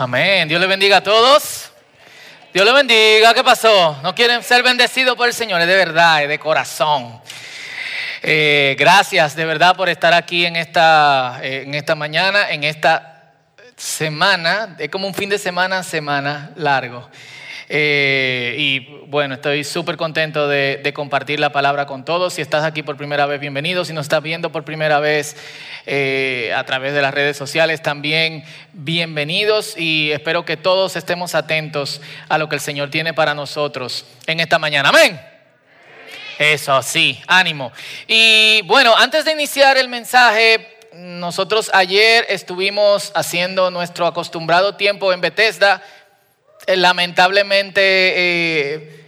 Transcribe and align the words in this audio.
Amén. 0.00 0.46
Dios 0.46 0.60
le 0.60 0.68
bendiga 0.68 0.98
a 0.98 1.00
todos. 1.02 1.72
Dios 2.54 2.64
le 2.64 2.72
bendiga. 2.72 3.34
¿Qué 3.34 3.42
pasó? 3.42 3.98
¿No 4.00 4.14
quieren 4.14 4.44
ser 4.44 4.62
bendecidos 4.62 5.16
por 5.16 5.26
el 5.26 5.34
Señor? 5.34 5.60
Es 5.60 5.66
de 5.66 5.74
verdad, 5.74 6.22
es 6.22 6.28
de 6.28 6.38
corazón. 6.38 7.20
Eh, 8.22 8.76
gracias 8.78 9.34
de 9.34 9.44
verdad 9.44 9.74
por 9.74 9.88
estar 9.88 10.14
aquí 10.14 10.46
en 10.46 10.54
esta, 10.54 11.40
eh, 11.42 11.64
en 11.66 11.74
esta 11.74 11.96
mañana, 11.96 12.48
en 12.48 12.62
esta 12.62 13.32
semana. 13.76 14.76
Es 14.78 14.88
como 14.88 15.08
un 15.08 15.14
fin 15.14 15.30
de 15.30 15.36
semana, 15.36 15.82
semana 15.82 16.52
largo. 16.54 17.10
Eh, 17.70 18.54
y 18.58 18.80
bueno, 19.06 19.34
estoy 19.34 19.62
súper 19.62 19.96
contento 19.96 20.48
de, 20.48 20.92
compartir 20.94 21.38
la 21.38 21.52
palabra 21.52 21.86
con 21.86 22.04
todos. 22.04 22.34
Si 22.34 22.42
estás 22.42 22.64
aquí 22.64 22.82
por 22.82 22.96
primera 22.96 23.26
vez, 23.26 23.40
bienvenido. 23.40 23.84
Si 23.84 23.92
nos 23.92 24.06
estás 24.06 24.22
viendo 24.22 24.50
por 24.50 24.64
primera 24.64 25.00
vez 25.00 25.36
eh, 25.86 26.52
a 26.56 26.64
través 26.64 26.94
de 26.94 27.02
las 27.02 27.12
redes 27.12 27.36
sociales, 27.36 27.82
también 27.82 28.44
bienvenidos. 28.72 29.76
Y 29.76 30.10
espero 30.12 30.44
que 30.44 30.56
todos 30.56 30.96
estemos 30.96 31.34
atentos 31.34 32.00
a 32.28 32.38
lo 32.38 32.48
que 32.48 32.54
el 32.54 32.60
Señor 32.60 32.90
tiene 32.90 33.12
para 33.12 33.34
nosotros 33.34 34.06
en 34.26 34.40
esta 34.40 34.58
mañana. 34.58 34.88
Amén. 34.88 35.20
Eso, 36.38 36.80
sí, 36.82 37.20
ánimo. 37.26 37.72
Y 38.06 38.62
bueno, 38.62 38.96
antes 38.96 39.24
de 39.24 39.32
iniciar 39.32 39.76
el 39.76 39.88
mensaje, 39.88 40.78
nosotros 40.94 41.70
ayer 41.74 42.24
estuvimos 42.28 43.12
haciendo 43.14 43.70
nuestro 43.70 44.06
acostumbrado 44.06 44.76
tiempo 44.76 45.12
en 45.12 45.20
Bethesda 45.20 45.82
lamentablemente 46.76 47.80
eh, 47.80 49.04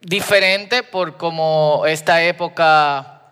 diferente 0.00 0.82
por 0.82 1.16
cómo 1.16 1.84
esta 1.86 2.22
época 2.22 3.22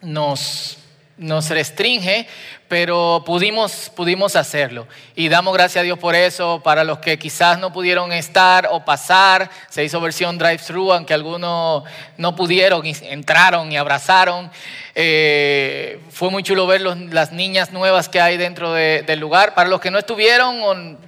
nos, 0.00 0.78
nos 1.16 1.50
restringe, 1.50 2.26
pero 2.66 3.22
pudimos, 3.24 3.90
pudimos 3.94 4.36
hacerlo. 4.36 4.88
Y 5.14 5.28
damos 5.28 5.54
gracias 5.54 5.82
a 5.82 5.84
Dios 5.84 5.98
por 5.98 6.14
eso. 6.14 6.60
Para 6.64 6.82
los 6.82 6.98
que 6.98 7.18
quizás 7.18 7.58
no 7.58 7.72
pudieron 7.72 8.10
estar 8.12 8.68
o 8.70 8.84
pasar, 8.84 9.50
se 9.68 9.84
hizo 9.84 10.00
versión 10.00 10.38
drive-thru, 10.38 10.92
aunque 10.92 11.14
algunos 11.14 11.84
no 12.16 12.34
pudieron 12.34 12.84
y 12.86 12.96
entraron 13.02 13.70
y 13.70 13.76
abrazaron. 13.76 14.50
Eh, 14.94 16.00
fue 16.10 16.30
muy 16.30 16.42
chulo 16.42 16.66
ver 16.66 16.80
las 16.80 17.32
niñas 17.32 17.70
nuevas 17.70 18.08
que 18.08 18.20
hay 18.20 18.36
dentro 18.36 18.72
del 18.72 19.20
lugar. 19.20 19.54
Para 19.54 19.68
los 19.68 19.80
que 19.80 19.90
no 19.90 19.98
estuvieron, 19.98 20.98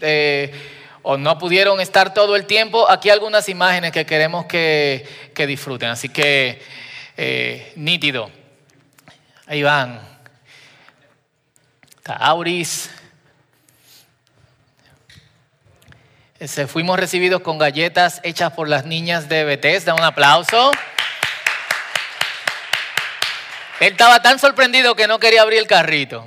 o 1.09 1.17
no 1.17 1.39
pudieron 1.39 1.81
estar 1.81 2.13
todo 2.13 2.35
el 2.35 2.47
tiempo, 2.47 2.91
aquí 2.91 3.11
algunas 3.11 3.49
imágenes 3.49 3.93
que 3.93 4.05
queremos 4.05 4.47
que, 4.47 5.07
disfruten. 5.47 5.91
Así 5.91 6.09
que, 6.09 6.61
eh, 7.17 7.73
nítido. 7.77 8.29
Ahí 9.47 9.63
van. 9.63 10.01
Está 11.99 12.15
Auris. 12.15 12.91
Se 16.41 16.67
fuimos 16.67 16.99
recibidos 16.99 17.41
con 17.41 17.57
galletas 17.57 18.21
hechas 18.25 18.53
por 18.55 18.69
las 18.69 18.85
niñas 18.85 19.29
de 19.29 19.45
Bethesda. 19.45 19.95
Un 19.95 20.03
aplauso. 20.03 20.73
Él 23.79 23.93
estaba 23.93 24.21
tan 24.23 24.41
sorprendido 24.41 24.97
que 24.97 25.07
no 25.07 25.21
quería 25.21 25.43
abrir 25.43 25.61
el 25.61 25.69
carrito. 25.69 26.27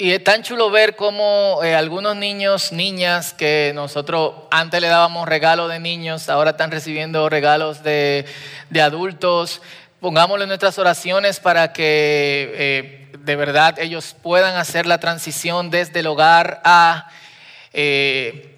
Y 0.00 0.12
es 0.12 0.22
tan 0.22 0.44
chulo 0.44 0.70
ver 0.70 0.94
cómo 0.94 1.58
eh, 1.64 1.74
algunos 1.74 2.14
niños, 2.14 2.70
niñas 2.70 3.34
que 3.34 3.72
nosotros 3.74 4.32
antes 4.48 4.80
le 4.80 4.86
dábamos 4.86 5.26
regalos 5.28 5.68
de 5.68 5.80
niños, 5.80 6.28
ahora 6.28 6.52
están 6.52 6.70
recibiendo 6.70 7.28
regalos 7.28 7.82
de, 7.82 8.24
adultos. 8.80 9.60
Pongámoslo 9.98 10.44
en 10.44 10.50
nuestras 10.50 10.78
oraciones 10.78 11.40
para 11.40 11.72
que 11.72 12.52
eh, 12.54 13.12
de 13.18 13.34
verdad 13.34 13.76
ellos 13.80 14.14
puedan 14.22 14.54
hacer 14.54 14.86
la 14.86 15.00
transición 15.00 15.68
desde 15.68 15.98
el 15.98 16.06
hogar 16.06 16.60
a, 16.62 17.08
eh, 17.72 18.56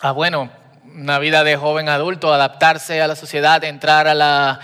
a 0.00 0.10
bueno, 0.10 0.50
una 0.92 1.20
vida 1.20 1.44
de 1.44 1.56
joven 1.56 1.88
adulto, 1.88 2.34
adaptarse 2.34 3.00
a 3.00 3.06
la 3.06 3.14
sociedad, 3.14 3.62
entrar 3.62 4.08
a 4.08 4.14
la, 4.14 4.58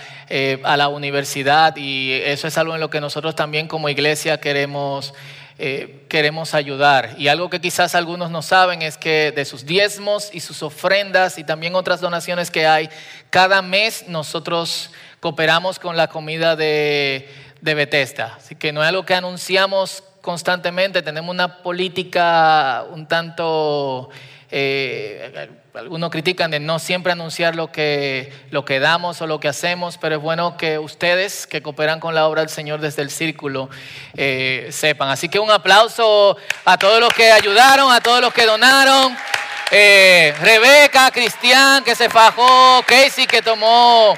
a 0.63 0.75
la 0.75 0.89
universidad 0.89 1.77
y 1.77 2.11
eso 2.11 2.49
es 2.49 2.57
algo 2.57 2.75
en 2.75 2.81
lo 2.81 2.89
que 2.89 2.99
nosotros 2.99 3.33
también 3.33 3.69
como 3.69 3.87
iglesia 3.87 4.41
queremos 4.41 5.13
eh, 5.59 6.05
queremos 6.07 6.53
ayudar. 6.53 7.15
Y 7.17 7.27
algo 7.29 7.49
que 7.49 7.59
quizás 7.59 7.95
algunos 7.95 8.29
no 8.29 8.41
saben 8.41 8.81
es 8.81 8.97
que 8.97 9.31
de 9.35 9.43
sus 9.45 9.65
diezmos 9.65 10.29
y 10.31 10.39
sus 10.39 10.61
ofrendas 10.61 11.37
y 11.37 11.43
también 11.43 11.75
otras 11.75 11.99
donaciones 11.99 12.51
que 12.51 12.67
hay, 12.67 12.89
cada 13.29 13.61
mes 13.61 14.05
nosotros 14.07 14.91
cooperamos 15.19 15.79
con 15.79 15.97
la 15.97 16.07
comida 16.07 16.55
de, 16.55 17.27
de 17.61 17.73
Bethesda. 17.73 18.35
Así 18.37 18.55
que 18.55 18.71
no 18.71 18.83
es 18.83 18.89
algo 18.89 19.05
que 19.05 19.15
anunciamos 19.15 20.03
constantemente, 20.21 21.01
tenemos 21.01 21.33
una 21.33 21.61
política 21.63 22.85
un 22.91 23.07
tanto... 23.07 24.09
Eh, 24.49 25.49
algunos 25.77 26.09
critican 26.09 26.49
de 26.49 26.59
no 26.59 26.79
siempre 26.79 27.11
anunciar 27.11 27.55
lo 27.55 27.71
que, 27.71 28.33
lo 28.49 28.65
que 28.65 28.79
damos 28.79 29.21
o 29.21 29.27
lo 29.27 29.39
que 29.39 29.47
hacemos, 29.47 29.97
pero 29.97 30.15
es 30.15 30.21
bueno 30.21 30.57
que 30.57 30.79
ustedes 30.79 31.45
que 31.45 31.61
cooperan 31.61 31.99
con 31.99 32.15
la 32.15 32.27
obra 32.27 32.41
del 32.41 32.49
Señor 32.49 32.81
desde 32.81 33.03
el 33.03 33.11
círculo 33.11 33.69
eh, 34.15 34.69
sepan. 34.71 35.09
Así 35.09 35.29
que 35.29 35.39
un 35.39 35.51
aplauso 35.51 36.37
a 36.65 36.77
todos 36.77 36.99
los 36.99 37.13
que 37.13 37.31
ayudaron, 37.31 37.91
a 37.91 38.01
todos 38.01 38.21
los 38.21 38.33
que 38.33 38.45
donaron. 38.45 39.15
Eh, 39.69 40.33
Rebeca, 40.41 41.11
Cristian, 41.11 41.83
que 41.83 41.93
se 41.93 42.09
fajó, 42.09 42.81
Casey, 42.87 43.27
que 43.27 43.41
tomó 43.41 44.17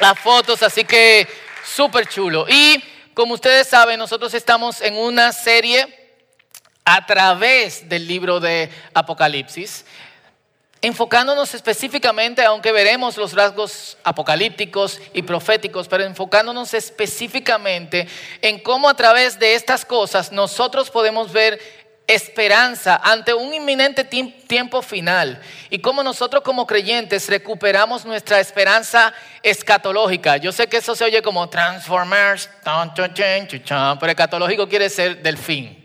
las 0.00 0.18
fotos, 0.18 0.62
así 0.62 0.84
que 0.84 1.26
súper 1.64 2.06
chulo. 2.08 2.46
Y 2.48 2.82
como 3.14 3.34
ustedes 3.34 3.68
saben, 3.68 3.98
nosotros 3.98 4.34
estamos 4.34 4.82
en 4.82 4.96
una 4.96 5.32
serie 5.32 5.86
a 6.84 7.06
través 7.06 7.88
del 7.88 8.06
libro 8.06 8.40
de 8.40 8.68
Apocalipsis 8.92 9.86
enfocándonos 10.84 11.54
específicamente, 11.54 12.44
aunque 12.44 12.70
veremos 12.70 13.16
los 13.16 13.32
rasgos 13.32 13.96
apocalípticos 14.04 15.00
y 15.14 15.22
proféticos, 15.22 15.88
pero 15.88 16.04
enfocándonos 16.04 16.74
específicamente 16.74 18.06
en 18.42 18.58
cómo 18.58 18.90
a 18.90 18.94
través 18.94 19.38
de 19.38 19.54
estas 19.54 19.86
cosas 19.86 20.30
nosotros 20.30 20.90
podemos 20.90 21.32
ver 21.32 21.58
esperanza 22.06 23.00
ante 23.02 23.32
un 23.32 23.54
inminente 23.54 24.04
tiempo 24.04 24.82
final 24.82 25.40
y 25.70 25.78
cómo 25.78 26.02
nosotros 26.02 26.42
como 26.42 26.66
creyentes 26.66 27.30
recuperamos 27.30 28.04
nuestra 28.04 28.38
esperanza 28.38 29.14
escatológica. 29.42 30.36
Yo 30.36 30.52
sé 30.52 30.66
que 30.66 30.76
eso 30.76 30.94
se 30.94 31.04
oye 31.04 31.22
como 31.22 31.48
Transformers, 31.48 32.50
pero 32.62 34.12
escatológico 34.12 34.68
quiere 34.68 34.90
ser 34.90 35.22
del 35.22 35.38
fin 35.38 35.82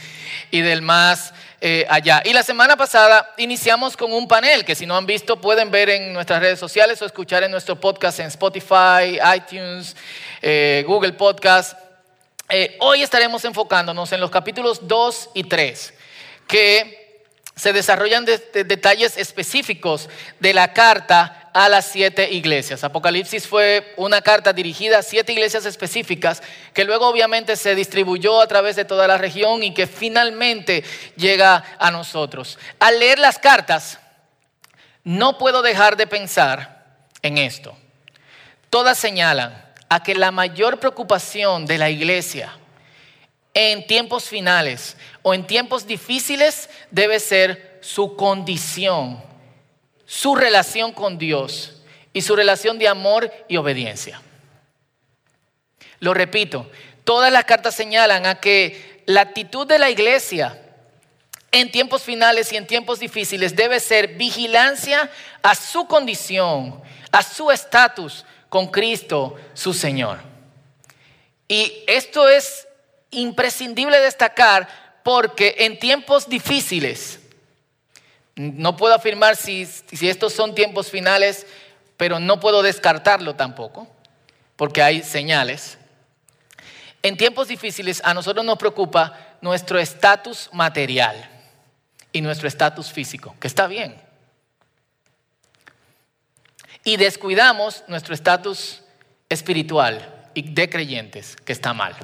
y 0.50 0.60
del 0.60 0.82
más 0.82 1.32
eh, 1.64 1.86
allá. 1.88 2.20
Y 2.24 2.32
la 2.32 2.42
semana 2.42 2.76
pasada 2.76 3.34
iniciamos 3.36 3.96
con 3.96 4.12
un 4.12 4.26
panel 4.26 4.64
que 4.64 4.74
si 4.74 4.84
no 4.84 4.96
han 4.96 5.06
visto 5.06 5.40
pueden 5.40 5.70
ver 5.70 5.90
en 5.90 6.12
nuestras 6.12 6.40
redes 6.40 6.58
sociales 6.58 7.00
o 7.00 7.06
escuchar 7.06 7.44
en 7.44 7.52
nuestro 7.52 7.78
podcast 7.78 8.18
en 8.18 8.26
Spotify, 8.26 9.20
iTunes, 9.36 9.94
eh, 10.40 10.82
Google 10.88 11.12
Podcast. 11.12 11.78
Eh, 12.48 12.76
hoy 12.80 13.04
estaremos 13.04 13.44
enfocándonos 13.44 14.10
en 14.10 14.20
los 14.20 14.32
capítulos 14.32 14.88
2 14.88 15.30
y 15.34 15.44
3 15.44 15.94
que 16.48 17.22
se 17.54 17.72
desarrollan 17.72 18.24
detalles 18.24 19.16
específicos 19.16 20.08
de 20.40 20.54
la 20.54 20.72
carta 20.72 21.41
a 21.52 21.68
las 21.68 21.86
siete 21.86 22.32
iglesias. 22.32 22.84
Apocalipsis 22.84 23.46
fue 23.46 23.92
una 23.96 24.22
carta 24.22 24.52
dirigida 24.52 24.98
a 24.98 25.02
siete 25.02 25.32
iglesias 25.32 25.66
específicas 25.66 26.42
que 26.72 26.84
luego 26.84 27.08
obviamente 27.08 27.56
se 27.56 27.74
distribuyó 27.74 28.40
a 28.40 28.46
través 28.46 28.76
de 28.76 28.84
toda 28.84 29.06
la 29.06 29.18
región 29.18 29.62
y 29.62 29.74
que 29.74 29.86
finalmente 29.86 30.84
llega 31.16 31.64
a 31.78 31.90
nosotros. 31.90 32.58
Al 32.80 32.98
leer 32.98 33.18
las 33.18 33.38
cartas, 33.38 33.98
no 35.04 35.38
puedo 35.38 35.62
dejar 35.62 35.96
de 35.96 36.06
pensar 36.06 36.84
en 37.22 37.38
esto. 37.38 37.76
Todas 38.70 38.98
señalan 38.98 39.62
a 39.88 40.02
que 40.02 40.14
la 40.14 40.30
mayor 40.30 40.80
preocupación 40.80 41.66
de 41.66 41.78
la 41.78 41.90
iglesia 41.90 42.56
en 43.54 43.86
tiempos 43.86 44.24
finales 44.24 44.96
o 45.22 45.34
en 45.34 45.46
tiempos 45.46 45.86
difíciles 45.86 46.70
debe 46.90 47.20
ser 47.20 47.78
su 47.82 48.16
condición 48.16 49.22
su 50.12 50.34
relación 50.34 50.92
con 50.92 51.16
Dios 51.16 51.72
y 52.12 52.20
su 52.20 52.36
relación 52.36 52.78
de 52.78 52.86
amor 52.86 53.32
y 53.48 53.56
obediencia. 53.56 54.20
Lo 56.00 56.12
repito, 56.12 56.70
todas 57.02 57.32
las 57.32 57.46
cartas 57.46 57.74
señalan 57.74 58.26
a 58.26 58.38
que 58.38 59.02
la 59.06 59.22
actitud 59.22 59.66
de 59.66 59.78
la 59.78 59.88
iglesia 59.88 60.60
en 61.50 61.70
tiempos 61.70 62.02
finales 62.02 62.52
y 62.52 62.58
en 62.58 62.66
tiempos 62.66 63.00
difíciles 63.00 63.56
debe 63.56 63.80
ser 63.80 64.08
vigilancia 64.08 65.10
a 65.42 65.54
su 65.54 65.86
condición, 65.86 66.82
a 67.10 67.22
su 67.22 67.50
estatus 67.50 68.26
con 68.50 68.66
Cristo, 68.66 69.36
su 69.54 69.72
Señor. 69.72 70.18
Y 71.48 71.84
esto 71.86 72.28
es 72.28 72.68
imprescindible 73.12 73.98
destacar 73.98 75.00
porque 75.02 75.54
en 75.60 75.78
tiempos 75.78 76.28
difíciles 76.28 77.21
No 78.34 78.76
puedo 78.76 78.94
afirmar 78.94 79.36
si, 79.36 79.68
estos 80.00 80.32
son 80.32 80.54
tiempos 80.54 80.90
finales, 80.90 81.46
pero 81.96 82.18
no 82.18 82.40
puedo 82.40 82.62
descartarlo 82.62 83.34
tampoco, 83.34 83.86
porque 84.56 84.82
hay 84.82 85.02
señales. 85.02 85.78
En 87.02 87.16
tiempos 87.16 87.48
difíciles 87.48 88.00
a 88.04 88.14
nosotros 88.14 88.44
nos 88.44 88.58
preocupa 88.58 89.36
nuestro 89.40 89.78
estatus 89.78 90.48
material 90.52 91.28
y 92.12 92.20
nuestro 92.20 92.48
estatus 92.48 92.90
físico, 92.90 93.34
que 93.38 93.48
está 93.48 93.66
bien. 93.66 94.00
Y 96.84 96.96
descuidamos 96.96 97.84
nuestro 97.86 98.14
estatus 98.14 98.82
espiritual 99.28 100.30
y 100.34 100.42
de 100.42 100.68
creyentes, 100.70 101.36
que 101.36 101.52
está 101.52 101.74
mal. 101.74 101.94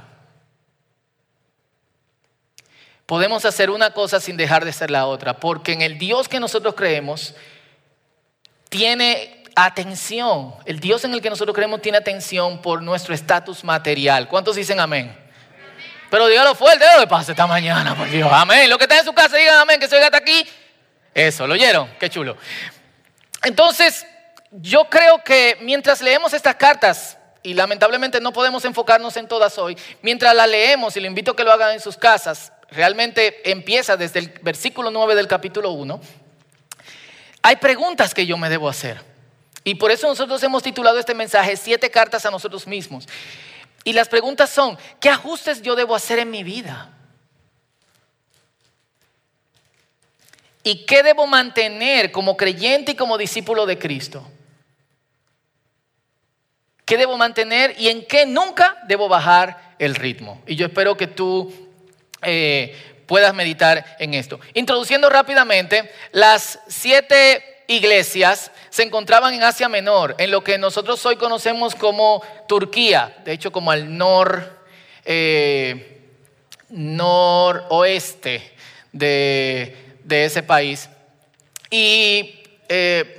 Podemos 3.09 3.47
hacer 3.47 3.71
una 3.71 3.95
cosa 3.95 4.21
sin 4.21 4.37
dejar 4.37 4.67
de 4.67 4.73
ser 4.75 4.91
la 4.91 5.07
otra, 5.07 5.41
porque 5.41 5.73
en 5.73 5.81
el 5.81 5.97
Dios 5.97 6.29
que 6.29 6.39
nosotros 6.39 6.75
creemos 6.75 7.35
tiene 8.69 9.45
atención. 9.57 10.55
El 10.67 10.79
Dios 10.79 11.07
en 11.07 11.15
el 11.15 11.23
que 11.23 11.31
nosotros 11.31 11.55
creemos 11.55 11.81
tiene 11.81 11.97
atención 11.97 12.61
por 12.61 12.83
nuestro 12.83 13.15
estatus 13.15 13.65
material. 13.65 14.29
¿Cuántos 14.29 14.57
dicen 14.57 14.79
amén? 14.79 15.17
Pero 16.11 16.27
dígalo 16.27 16.55
fuerte, 16.55 16.85
¿qué 17.01 17.07
pasa 17.07 17.33
esta 17.33 17.47
mañana, 17.47 17.97
por 17.97 18.11
Dios? 18.11 18.29
Amén. 18.31 18.69
Lo 18.69 18.77
que 18.77 18.85
está 18.85 18.99
en 18.99 19.07
su 19.07 19.15
casa, 19.15 19.39
digan 19.39 19.57
amén, 19.57 19.81
que 19.81 19.89
se 19.89 19.95
oiga 19.95 20.09
hasta 20.09 20.19
aquí. 20.19 20.47
Eso, 21.15 21.47
¿lo 21.47 21.55
oyeron? 21.55 21.89
Qué 21.99 22.11
chulo. 22.11 22.37
Entonces, 23.43 24.07
yo 24.51 24.85
creo 24.91 25.25
que 25.25 25.57
mientras 25.63 26.03
leemos 26.03 26.35
estas 26.35 26.57
cartas, 26.57 27.17
y 27.43 27.55
lamentablemente 27.55 28.21
no 28.21 28.35
podemos 28.35 28.67
enfocarnos 28.67 29.17
en 29.17 29.27
todas 29.29 29.57
hoy, 29.57 29.79
mientras 30.03 30.35
las 30.35 30.47
leemos, 30.47 30.95
y 30.95 31.01
le 31.01 31.07
invito 31.07 31.31
a 31.31 31.37
que 31.37 31.45
lo 31.45 31.53
hagan 31.53 31.73
en 31.73 31.81
sus 31.81 31.97
casas, 31.97 32.53
realmente 32.71 33.51
empieza 33.51 33.97
desde 33.97 34.21
el 34.21 34.29
versículo 34.43 34.91
9 34.91 35.15
del 35.15 35.27
capítulo 35.27 35.71
1, 35.73 36.01
hay 37.43 37.57
preguntas 37.57 38.15
que 38.15 38.27
yo 38.27 38.37
me 38.37 38.49
debo 38.49 38.69
hacer. 38.69 39.01
Y 39.65 39.75
por 39.75 39.91
eso 39.91 40.07
nosotros 40.07 40.43
hemos 40.43 40.63
titulado 40.63 40.99
este 40.99 41.15
mensaje 41.15 41.57
Siete 41.57 41.91
cartas 41.91 42.25
a 42.27 42.31
nosotros 42.31 42.67
mismos. 42.67 43.07
Y 43.85 43.93
las 43.93 44.09
preguntas 44.09 44.51
son, 44.51 44.79
¿qué 45.01 45.09
ajustes 45.09 45.63
yo 45.63 45.77
debo 45.77 45.95
hacer 45.95 46.19
en 46.19 46.31
mi 46.31 46.43
vida? 46.43 46.95
¿Y 50.63 50.85
qué 50.85 51.03
debo 51.03 51.27
mantener 51.27 52.13
como 52.13 52.37
creyente 52.37 52.93
y 52.93 52.97
como 52.97 53.17
discípulo 53.17 53.65
de 53.65 53.79
Cristo? 53.79 54.27
¿Qué 56.85 56.97
debo 56.97 57.17
mantener 57.17 57.75
y 57.79 57.89
en 57.89 58.07
qué 58.07 58.27
nunca 58.27 58.77
debo 58.87 59.09
bajar 59.09 59.75
el 59.79 59.95
ritmo? 59.95 60.43
Y 60.47 60.57
yo 60.57 60.67
espero 60.67 60.97
que 60.97 61.07
tú 61.07 61.68
eh, 62.23 62.77
puedas 63.07 63.35
meditar 63.35 63.97
en 63.99 64.15
esto. 64.15 64.39
Introduciendo 64.55 65.09
rápidamente 65.09 65.91
las 66.13 66.61
siete 66.69 67.43
iglesias 67.69 68.51
se 68.71 68.83
encontraban 68.83 69.35
en 69.35 69.43
Asia 69.43 69.69
Menor, 69.69 70.15
en 70.19 70.31
lo 70.31 70.43
que 70.43 70.59
nosotros 70.59 71.05
hoy 71.07 71.17
conocemos 71.17 71.75
como 71.75 72.23
Turquía, 72.49 73.17
de 73.25 73.33
hecho 73.33 73.53
como 73.53 73.71
al 73.71 73.97
nor, 73.97 74.59
eh, 75.05 76.01
noroeste 76.71 78.53
de, 78.93 79.77
ese 80.09 80.43
país. 80.43 80.89
Y 81.71 82.43
eh, 82.69 83.19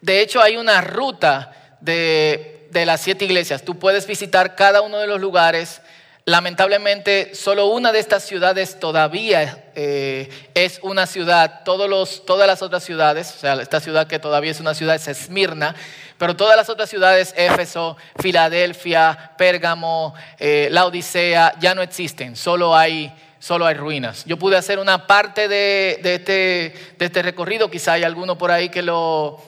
de 0.00 0.20
hecho 0.20 0.40
hay 0.40 0.56
una 0.56 0.80
ruta 0.80 1.76
de, 1.80 2.66
de 2.70 2.86
las 2.86 3.00
siete 3.00 3.24
iglesias. 3.24 3.64
Tú 3.64 3.78
puedes 3.78 4.06
visitar 4.06 4.54
cada 4.54 4.80
uno 4.80 4.98
de 4.98 5.06
los 5.06 5.20
lugares 5.20 5.80
Lamentablemente, 6.28 7.34
solo 7.34 7.68
una 7.68 7.90
de 7.90 8.00
estas 8.00 8.22
ciudades 8.22 8.78
todavía 8.78 9.64
eh, 9.74 10.28
es 10.52 10.78
una 10.82 11.06
ciudad. 11.06 11.62
Todas 11.64 12.46
las 12.46 12.60
otras 12.60 12.84
ciudades, 12.84 13.32
o 13.34 13.38
sea, 13.38 13.54
esta 13.54 13.80
ciudad 13.80 14.06
que 14.06 14.18
todavía 14.18 14.50
es 14.50 14.60
una 14.60 14.74
ciudad 14.74 14.94
es 14.94 15.08
Esmirna, 15.08 15.74
pero 16.18 16.36
todas 16.36 16.54
las 16.54 16.68
otras 16.68 16.90
ciudades, 16.90 17.32
Éfeso, 17.34 17.96
Filadelfia, 18.20 19.32
Pérgamo, 19.38 20.12
eh, 20.38 20.68
la 20.70 20.84
Odisea, 20.84 21.54
ya 21.60 21.74
no 21.74 21.80
existen. 21.80 22.36
Solo 22.36 22.76
hay, 22.76 23.10
solo 23.38 23.64
hay 23.64 23.76
ruinas. 23.76 24.26
Yo 24.26 24.38
pude 24.38 24.58
hacer 24.58 24.78
una 24.78 25.06
parte 25.06 25.48
de, 25.48 25.98
este, 26.02 26.74
de 26.98 27.06
este, 27.06 27.22
recorrido, 27.22 27.70
quizá 27.70 27.94
hay 27.94 28.02
alguno 28.02 28.36
por 28.36 28.50
ahí 28.50 28.68
que 28.68 28.82
lo, 28.82 29.42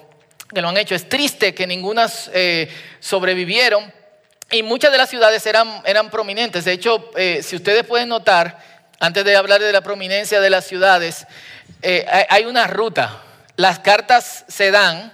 que 0.48 0.62
lo 0.62 0.70
han 0.70 0.78
hecho. 0.78 0.94
Es 0.94 1.10
triste 1.10 1.54
que 1.54 1.66
ninguna 1.66 2.06
eh, 2.32 2.70
sobrevivieron 3.00 4.00
y 4.50 4.62
muchas 4.62 4.91
de 4.93 4.99
las 4.99 5.08
ciudades 5.11 5.47
eran, 5.47 5.82
eran 5.85 6.11
prominentes. 6.11 6.64
De 6.64 6.73
hecho, 6.73 7.11
eh, 7.17 7.41
si 7.43 7.56
ustedes 7.56 7.85
pueden 7.85 8.08
notar, 8.08 8.58
antes 8.99 9.25
de 9.25 9.37
hablar 9.37 9.61
de 9.61 9.73
la 9.73 9.81
prominencia 9.81 10.41
de 10.41 10.50
las 10.50 10.67
ciudades, 10.67 11.26
eh, 11.82 12.06
hay 12.29 12.44
una 12.44 12.67
ruta. 12.67 13.23
Las 13.56 13.79
cartas 13.79 14.44
se 14.49 14.70
dan, 14.70 15.12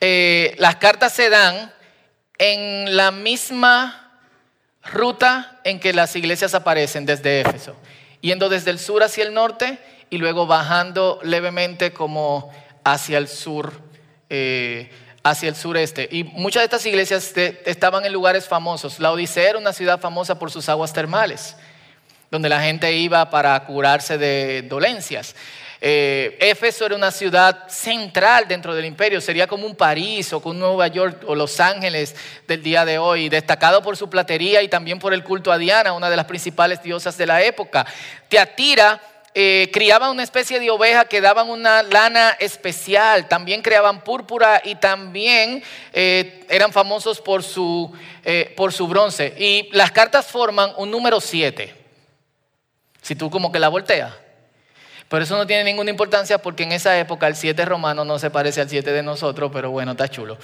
eh, 0.00 0.54
las 0.58 0.76
cartas 0.76 1.12
se 1.12 1.28
dan 1.28 1.72
en 2.38 2.96
la 2.96 3.10
misma 3.10 4.20
ruta 4.84 5.60
en 5.64 5.80
que 5.80 5.92
las 5.92 6.14
iglesias 6.16 6.54
aparecen 6.54 7.04
desde 7.04 7.40
Éfeso, 7.40 7.76
yendo 8.20 8.48
desde 8.48 8.70
el 8.70 8.78
sur 8.78 9.02
hacia 9.02 9.24
el 9.24 9.34
norte 9.34 9.78
y 10.08 10.18
luego 10.18 10.46
bajando 10.46 11.18
levemente 11.22 11.92
como 11.92 12.50
hacia 12.84 13.18
el 13.18 13.28
sur 13.28 13.72
hacia 15.22 15.48
el 15.48 15.56
sureste. 15.56 16.08
Y 16.10 16.24
muchas 16.24 16.60
de 16.60 16.64
estas 16.64 16.86
iglesias 16.86 17.32
estaban 17.36 18.04
en 18.04 18.12
lugares 18.12 18.46
famosos. 18.46 18.98
La 19.00 19.12
Odisea 19.12 19.50
era 19.50 19.58
una 19.58 19.72
ciudad 19.72 20.00
famosa 20.00 20.38
por 20.38 20.50
sus 20.50 20.68
aguas 20.68 20.92
termales, 20.92 21.56
donde 22.30 22.48
la 22.48 22.60
gente 22.60 22.92
iba 22.92 23.28
para 23.30 23.58
curarse 23.64 24.18
de 24.18 24.62
dolencias. 24.62 25.34
Eh, 25.80 26.36
Éfeso 26.40 26.86
era 26.86 26.96
una 26.96 27.12
ciudad 27.12 27.68
central 27.68 28.48
dentro 28.48 28.74
del 28.74 28.84
imperio, 28.84 29.20
sería 29.20 29.46
como 29.46 29.64
un 29.64 29.76
París 29.76 30.32
o 30.32 30.40
como 30.40 30.54
Nueva 30.54 30.88
York 30.88 31.22
o 31.26 31.36
Los 31.36 31.60
Ángeles 31.60 32.16
del 32.48 32.62
día 32.64 32.84
de 32.84 32.98
hoy, 32.98 33.28
destacado 33.28 33.80
por 33.80 33.96
su 33.96 34.10
platería 34.10 34.60
y 34.62 34.68
también 34.68 34.98
por 34.98 35.14
el 35.14 35.22
culto 35.22 35.52
a 35.52 35.58
Diana, 35.58 35.92
una 35.92 36.10
de 36.10 36.16
las 36.16 36.24
principales 36.24 36.82
diosas 36.82 37.16
de 37.16 37.26
la 37.26 37.42
época. 37.42 37.86
Teatira 38.28 39.00
eh, 39.34 39.70
criaban 39.72 40.10
una 40.10 40.22
especie 40.22 40.58
de 40.58 40.70
oveja 40.70 41.04
que 41.04 41.20
daban 41.20 41.50
una 41.50 41.82
lana 41.82 42.30
especial, 42.40 43.28
también 43.28 43.62
creaban 43.62 44.02
púrpura 44.02 44.60
y 44.64 44.74
también 44.76 45.62
eh, 45.92 46.44
eran 46.48 46.72
famosos 46.72 47.20
por 47.20 47.42
su, 47.42 47.92
eh, 48.24 48.52
por 48.56 48.72
su 48.72 48.88
bronce. 48.88 49.34
Y 49.38 49.68
las 49.72 49.92
cartas 49.92 50.26
forman 50.26 50.72
un 50.76 50.90
número 50.90 51.20
7, 51.20 51.74
si 53.02 53.14
tú 53.14 53.30
como 53.30 53.52
que 53.52 53.58
la 53.58 53.68
volteas. 53.68 54.12
Pero 55.08 55.24
eso 55.24 55.36
no 55.36 55.46
tiene 55.46 55.64
ninguna 55.64 55.90
importancia 55.90 56.38
porque 56.38 56.64
en 56.64 56.72
esa 56.72 56.98
época 56.98 57.26
el 57.26 57.36
7 57.36 57.64
romano 57.64 58.04
no 58.04 58.18
se 58.18 58.30
parece 58.30 58.60
al 58.60 58.68
7 58.68 58.92
de 58.92 59.02
nosotros, 59.02 59.50
pero 59.52 59.70
bueno, 59.70 59.92
está 59.92 60.08
chulo. 60.08 60.38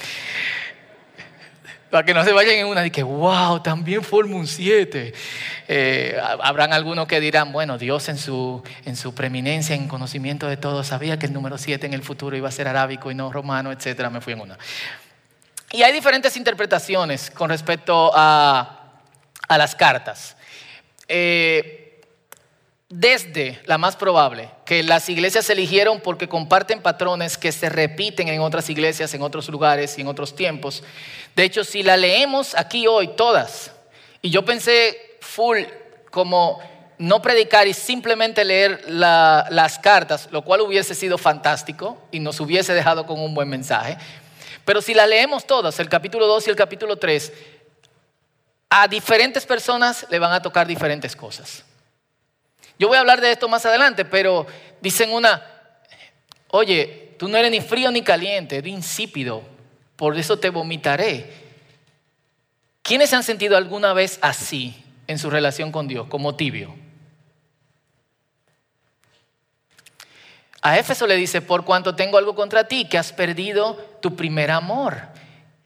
Para 1.91 2.05
que 2.05 2.15
no 2.15 2.25
se 2.25 2.33
vayan 2.33 2.57
en 2.57 2.67
una 2.67 2.83
de 2.83 2.91
que, 2.91 3.03
wow, 3.03 3.63
también 3.63 4.03
forma 4.03 4.37
un 4.37 4.49
7. 4.49 5.15
Eh, 5.69 6.19
habrán 6.43 6.73
algunos 6.73 7.07
que 7.07 7.21
dirán, 7.21 7.53
bueno, 7.53 7.79
Dios 7.79 8.09
en 8.09 8.19
su, 8.19 8.63
en 8.85 8.97
su 8.97 9.15
preeminencia, 9.15 9.75
en 9.75 9.89
conocimiento 9.89 10.47
de 10.47 10.57
todo, 10.57 10.85
sabía 10.85 11.19
que 11.19 11.27
el 11.27 11.33
número 11.33 11.57
7 11.57 11.87
en 11.87 11.95
el 11.95 12.03
futuro 12.03 12.37
iba 12.37 12.49
a 12.49 12.53
ser 12.53 12.69
arábico 12.69 13.11
y 13.11 13.15
no 13.15 13.33
romano, 13.33 13.73
etcétera. 13.73 14.11
Me 14.11 14.21
fui 14.21 14.35
en 14.35 14.41
una. 14.41 14.59
Y 15.73 15.83
hay 15.83 15.93
diferentes 15.93 16.37
interpretaciones 16.37 17.31
con 17.31 17.51
respecto 17.51 18.13
a, 18.15 19.01
a 19.49 19.59
las 19.59 19.75
cartas. 19.75 20.37
Eh, 21.09 21.81
desde 22.89 23.61
la 23.65 23.77
más 23.77 23.97
probable, 23.97 24.51
que 24.65 24.83
las 24.83 25.09
iglesias 25.09 25.47
se 25.47 25.55
eligieron 25.55 26.01
porque 26.01 26.29
comparten 26.29 26.81
patrones 26.81 27.37
que 27.37 27.51
se 27.51 27.69
repiten 27.69 28.29
en 28.29 28.41
otras 28.41 28.71
iglesias, 28.71 29.13
en 29.15 29.23
otros 29.23 29.49
lugares 29.49 29.99
y 29.99 30.03
en 30.03 30.07
otros 30.07 30.37
tiempos. 30.37 30.85
De 31.35 31.43
hecho, 31.43 31.65
si 31.65 31.83
la 31.83 31.97
leemos 31.97 32.55
aquí 32.55 32.87
hoy, 32.87 33.09
todas, 33.17 33.73
y 34.23 34.31
yo 34.31 34.45
pensé 34.45 35.14
full 35.35 35.59
como 36.11 36.61
no 36.99 37.21
predicar 37.21 37.67
y 37.67 37.75
simplemente 37.75 38.45
leer 38.45 38.85
las 38.89 39.79
cartas, 39.81 40.29
lo 40.31 40.43
cual 40.43 40.61
hubiese 40.61 40.95
sido 40.95 41.19
fantástico 41.19 41.99
y 42.13 42.21
nos 42.21 42.39
hubiese 42.41 42.73
dejado 42.73 43.05
con 43.05 43.21
un 43.21 43.35
buen 43.35 43.49
mensaje. 43.49 43.99
Pero 44.65 44.81
si 44.81 44.95
la 44.95 45.07
leemos 45.07 45.45
todas, 45.45 45.79
el 45.81 45.89
capítulo 45.89 46.27
2 46.27 46.47
y 46.47 46.51
el 46.51 46.57
capítulo 46.57 46.97
3, 46.97 47.33
a 48.71 48.89
diferentes 48.89 49.45
personas 49.45 50.07
le 50.09 50.19
van 50.19 50.33
a 50.33 50.41
tocar 50.41 50.67
diferentes 50.67 51.17
cosas. 51.17 51.65
Yo 52.79 52.89
voy 52.89 52.97
a 52.97 53.01
hablar 53.01 53.21
de 53.21 53.33
esto 53.33 53.49
más 53.49 53.67
adelante, 53.67 54.05
pero 54.05 54.47
dicen 54.81 55.13
una, 55.13 55.45
oye, 56.49 57.15
tú 57.19 57.29
no 57.29 57.37
eres 57.37 57.51
ni 57.51 57.61
frío 57.61 57.91
ni 57.91 58.03
caliente, 58.03 58.57
eres 58.57 58.73
insípido, 58.73 59.43
por 59.97 60.17
eso 60.17 60.39
te 60.39 60.51
vomitaré. 60.51 61.45
¿Quiénes 62.83 63.11
se 63.11 63.17
han 63.17 63.23
sentido 63.23 63.57
alguna 63.57 63.93
vez 63.93 64.19
así 64.23 64.84
en 65.07 65.19
su 65.19 65.31
relación 65.31 65.73
con 65.73 65.89
Dios, 65.89 66.07
como 66.09 66.37
tibio? 66.37 66.75
A 70.63 70.79
Éfeso 70.79 71.07
le 71.07 71.17
dice, 71.17 71.43
por 71.43 71.67
cuanto 71.67 71.95
tengo 71.95 72.17
algo 72.17 72.35
contra 72.35 72.67
ti, 72.67 72.87
que 72.89 72.97
has 72.97 73.13
perdido 73.13 73.77
tu 74.01 74.17
primer 74.17 74.51
amor. 74.51 74.97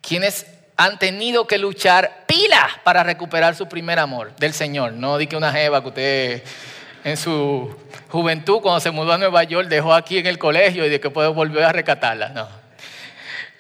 ¿Quiénes 0.01 0.47
han 0.77 0.99
tenido 0.99 1.47
que 1.47 1.57
luchar 1.57 2.25
pila 2.27 2.69
para 2.83 3.05
recuperar 3.05 3.55
su 3.55 3.69
primer 3.69 4.01
amor 4.01 4.35
del 4.37 4.53
Señor? 4.53 4.95
No 4.95 5.17
di 5.17 5.29
que 5.29 5.37
una 5.37 5.53
jeva 5.53 5.83
que 5.83 5.89
usted 5.89 6.43
en 7.05 7.17
su 7.17 7.73
juventud, 8.09 8.61
cuando 8.61 8.81
se 8.81 8.91
mudó 8.91 9.13
a 9.13 9.19
Nueva 9.19 9.45
York, 9.45 9.69
dejó 9.69 9.95
aquí 9.95 10.19
en 10.19 10.27
el 10.27 10.37
colegio 10.37 10.85
y 10.85 10.89
de 10.89 10.99
que 10.99 11.11
puede 11.11 11.29
volver 11.29 11.63
a 11.63 11.73
recatarla. 11.73 12.31
No. 12.31 12.49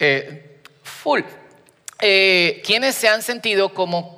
Eh, 0.00 0.60
full. 0.82 1.20
Eh, 2.00 2.62
quienes 2.64 2.96
se 2.96 3.08
han 3.08 3.22
sentido 3.22 3.74
como 3.74 4.17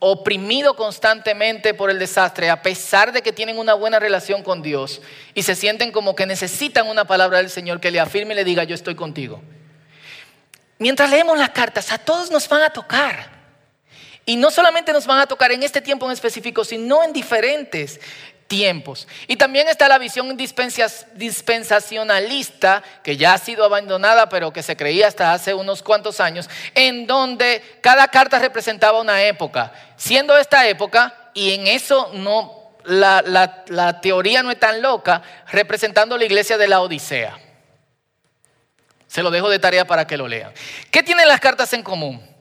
oprimido 0.00 0.76
constantemente 0.76 1.74
por 1.74 1.90
el 1.90 1.98
desastre, 1.98 2.50
a 2.50 2.62
pesar 2.62 3.12
de 3.12 3.22
que 3.22 3.32
tienen 3.32 3.58
una 3.58 3.74
buena 3.74 3.98
relación 3.98 4.42
con 4.42 4.62
Dios 4.62 5.00
y 5.34 5.42
se 5.42 5.54
sienten 5.54 5.90
como 5.90 6.14
que 6.14 6.26
necesitan 6.26 6.86
una 6.86 7.04
palabra 7.04 7.38
del 7.38 7.50
Señor 7.50 7.80
que 7.80 7.90
le 7.90 8.00
afirme 8.00 8.34
y 8.34 8.36
le 8.36 8.44
diga, 8.44 8.64
yo 8.64 8.74
estoy 8.74 8.94
contigo. 8.94 9.42
Mientras 10.78 11.10
leemos 11.10 11.36
las 11.36 11.50
cartas, 11.50 11.90
a 11.90 11.98
todos 11.98 12.30
nos 12.30 12.48
van 12.48 12.62
a 12.62 12.70
tocar. 12.70 13.38
Y 14.24 14.36
no 14.36 14.50
solamente 14.50 14.92
nos 14.92 15.06
van 15.06 15.20
a 15.20 15.26
tocar 15.26 15.50
en 15.52 15.62
este 15.62 15.80
tiempo 15.80 16.06
en 16.06 16.12
específico, 16.12 16.64
sino 16.64 17.02
en 17.02 17.12
diferentes 17.12 17.98
tiempos. 18.48 19.06
Y 19.28 19.36
también 19.36 19.68
está 19.68 19.86
la 19.88 19.98
visión 19.98 20.36
dispensacionalista, 20.36 22.82
que 23.04 23.16
ya 23.16 23.34
ha 23.34 23.38
sido 23.38 23.64
abandonada, 23.64 24.28
pero 24.28 24.52
que 24.52 24.64
se 24.64 24.76
creía 24.76 25.06
hasta 25.06 25.32
hace 25.32 25.54
unos 25.54 25.82
cuantos 25.82 26.18
años, 26.18 26.50
en 26.74 27.06
donde 27.06 27.62
cada 27.80 28.08
carta 28.08 28.40
representaba 28.40 29.00
una 29.00 29.22
época. 29.22 29.72
Siendo 29.96 30.36
esta 30.36 30.66
época, 30.66 31.30
y 31.34 31.52
en 31.52 31.68
eso 31.68 32.10
no, 32.14 32.72
la, 32.84 33.22
la 33.66 34.00
teoría 34.00 34.42
no 34.42 34.50
es 34.50 34.58
tan 34.58 34.82
loca, 34.82 35.22
representando 35.52 36.18
la 36.18 36.24
iglesia 36.24 36.58
de 36.58 36.66
la 36.66 36.80
Odisea. 36.80 37.38
Se 39.06 39.22
lo 39.22 39.30
dejo 39.30 39.48
de 39.48 39.58
tarea 39.58 39.86
para 39.86 40.06
que 40.06 40.16
lo 40.16 40.26
lean. 40.26 40.52
¿Qué 40.90 41.02
tienen 41.02 41.28
las 41.28 41.40
cartas 41.40 41.72
en 41.72 41.82
común? 41.82 42.37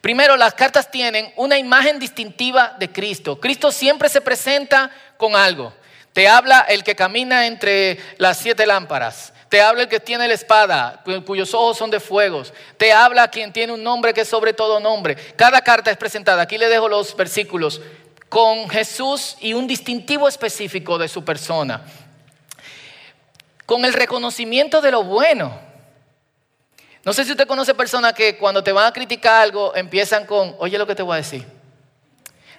Primero, 0.00 0.36
las 0.36 0.54
cartas 0.54 0.90
tienen 0.90 1.32
una 1.36 1.58
imagen 1.58 1.98
distintiva 1.98 2.74
de 2.78 2.90
Cristo. 2.90 3.38
Cristo 3.38 3.70
siempre 3.70 4.08
se 4.08 4.20
presenta 4.20 4.90
con 5.16 5.36
algo. 5.36 5.74
Te 6.12 6.26
habla 6.26 6.60
el 6.68 6.82
que 6.82 6.96
camina 6.96 7.46
entre 7.46 7.98
las 8.16 8.38
siete 8.38 8.66
lámparas. 8.66 9.32
Te 9.50 9.60
habla 9.60 9.82
el 9.82 9.88
que 9.88 10.00
tiene 10.00 10.28
la 10.28 10.34
espada, 10.34 11.02
cuyos 11.26 11.52
ojos 11.54 11.76
son 11.76 11.90
de 11.90 12.00
fuegos. 12.00 12.52
Te 12.76 12.92
habla 12.92 13.28
quien 13.28 13.52
tiene 13.52 13.72
un 13.72 13.82
nombre 13.82 14.14
que 14.14 14.22
es 14.22 14.28
sobre 14.28 14.52
todo 14.52 14.80
nombre. 14.80 15.16
Cada 15.36 15.60
carta 15.60 15.90
es 15.90 15.96
presentada. 15.96 16.42
Aquí 16.42 16.56
le 16.56 16.68
dejo 16.68 16.88
los 16.88 17.14
versículos 17.16 17.80
con 18.28 18.70
Jesús 18.70 19.36
y 19.40 19.52
un 19.52 19.66
distintivo 19.66 20.28
específico 20.28 20.98
de 20.98 21.08
su 21.08 21.24
persona. 21.24 21.82
Con 23.66 23.84
el 23.84 23.92
reconocimiento 23.92 24.80
de 24.80 24.92
lo 24.92 25.02
bueno. 25.02 25.69
No 27.04 27.12
sé 27.12 27.24
si 27.24 27.30
usted 27.30 27.46
conoce 27.46 27.74
personas 27.74 28.12
que 28.12 28.36
cuando 28.36 28.62
te 28.62 28.72
van 28.72 28.86
a 28.86 28.92
criticar 28.92 29.42
algo 29.42 29.74
empiezan 29.74 30.26
con, 30.26 30.54
oye 30.58 30.76
lo 30.76 30.86
que 30.86 30.94
te 30.94 31.02
voy 31.02 31.14
a 31.14 31.16
decir. 31.16 31.46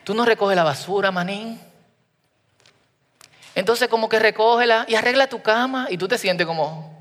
Tú 0.03 0.15
no 0.15 0.25
recoges 0.25 0.55
la 0.55 0.63
basura, 0.63 1.11
manín. 1.11 1.59
Entonces 3.53 3.87
como 3.87 4.09
que 4.09 4.17
recógela 4.17 4.85
y 4.87 4.95
arregla 4.95 5.27
tu 5.27 5.41
cama 5.41 5.87
y 5.89 5.97
tú 5.97 6.07
te 6.07 6.17
sientes 6.17 6.47
como... 6.47 6.99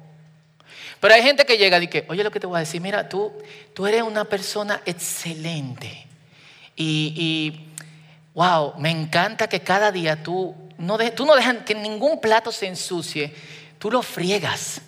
Pero 1.01 1.15
hay 1.15 1.23
gente 1.23 1.47
que 1.47 1.57
llega 1.57 1.79
y 1.79 1.87
dice, 1.87 2.05
oye 2.11 2.23
lo 2.23 2.31
que 2.31 2.41
te 2.41 2.47
voy 2.47 2.57
a 2.57 2.61
decir, 2.61 2.83
mira, 2.83 3.09
tú, 3.09 3.33
tú 3.73 3.87
eres 3.87 4.03
una 4.03 4.27
persona 4.27 4.83
excelente. 4.85 6.07
Y, 6.77 7.15
y 7.17 7.71
wow, 8.35 8.75
me 8.77 8.91
encanta 8.91 9.49
que 9.49 9.61
cada 9.61 9.91
día 9.91 10.23
tú 10.23 10.55
no, 10.77 10.99
tú 11.13 11.25
no 11.25 11.35
dejas 11.37 11.57
que 11.65 11.75
ningún 11.75 12.21
plato 12.21 12.53
se 12.53 12.67
ensucie, 12.67 13.35
tú 13.79 13.91
lo 13.91 14.03
friegas 14.03 14.83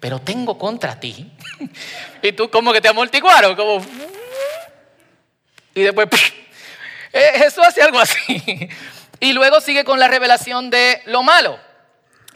pero 0.00 0.20
tengo 0.20 0.58
contra 0.58 0.98
ti. 0.98 1.30
y 2.22 2.32
tú 2.32 2.50
como 2.50 2.72
que 2.72 2.80
te 2.80 2.88
amortiguaron, 2.88 3.54
como... 3.56 3.84
Y 5.74 5.82
después... 5.82 6.08
Eso 7.12 7.62
hace 7.62 7.82
algo 7.82 7.98
así. 7.98 8.68
y 9.20 9.32
luego 9.32 9.60
sigue 9.60 9.84
con 9.84 9.98
la 9.98 10.08
revelación 10.08 10.70
de 10.70 11.02
lo 11.06 11.22
malo, 11.22 11.58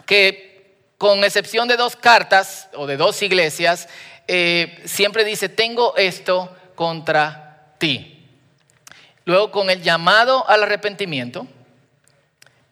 que 0.05 0.51
con 0.97 1.23
excepción 1.23 1.67
de 1.67 1.77
dos 1.77 1.95
cartas 1.95 2.69
o 2.73 2.85
de 2.87 2.97
dos 2.97 3.21
iglesias, 3.21 3.89
eh, 4.27 4.81
siempre 4.85 5.23
dice, 5.23 5.49
tengo 5.49 5.95
esto 5.97 6.55
contra 6.75 7.73
ti. 7.77 8.27
Luego 9.25 9.51
con 9.51 9.69
el 9.69 9.81
llamado 9.81 10.47
al 10.47 10.63
arrepentimiento, 10.63 11.47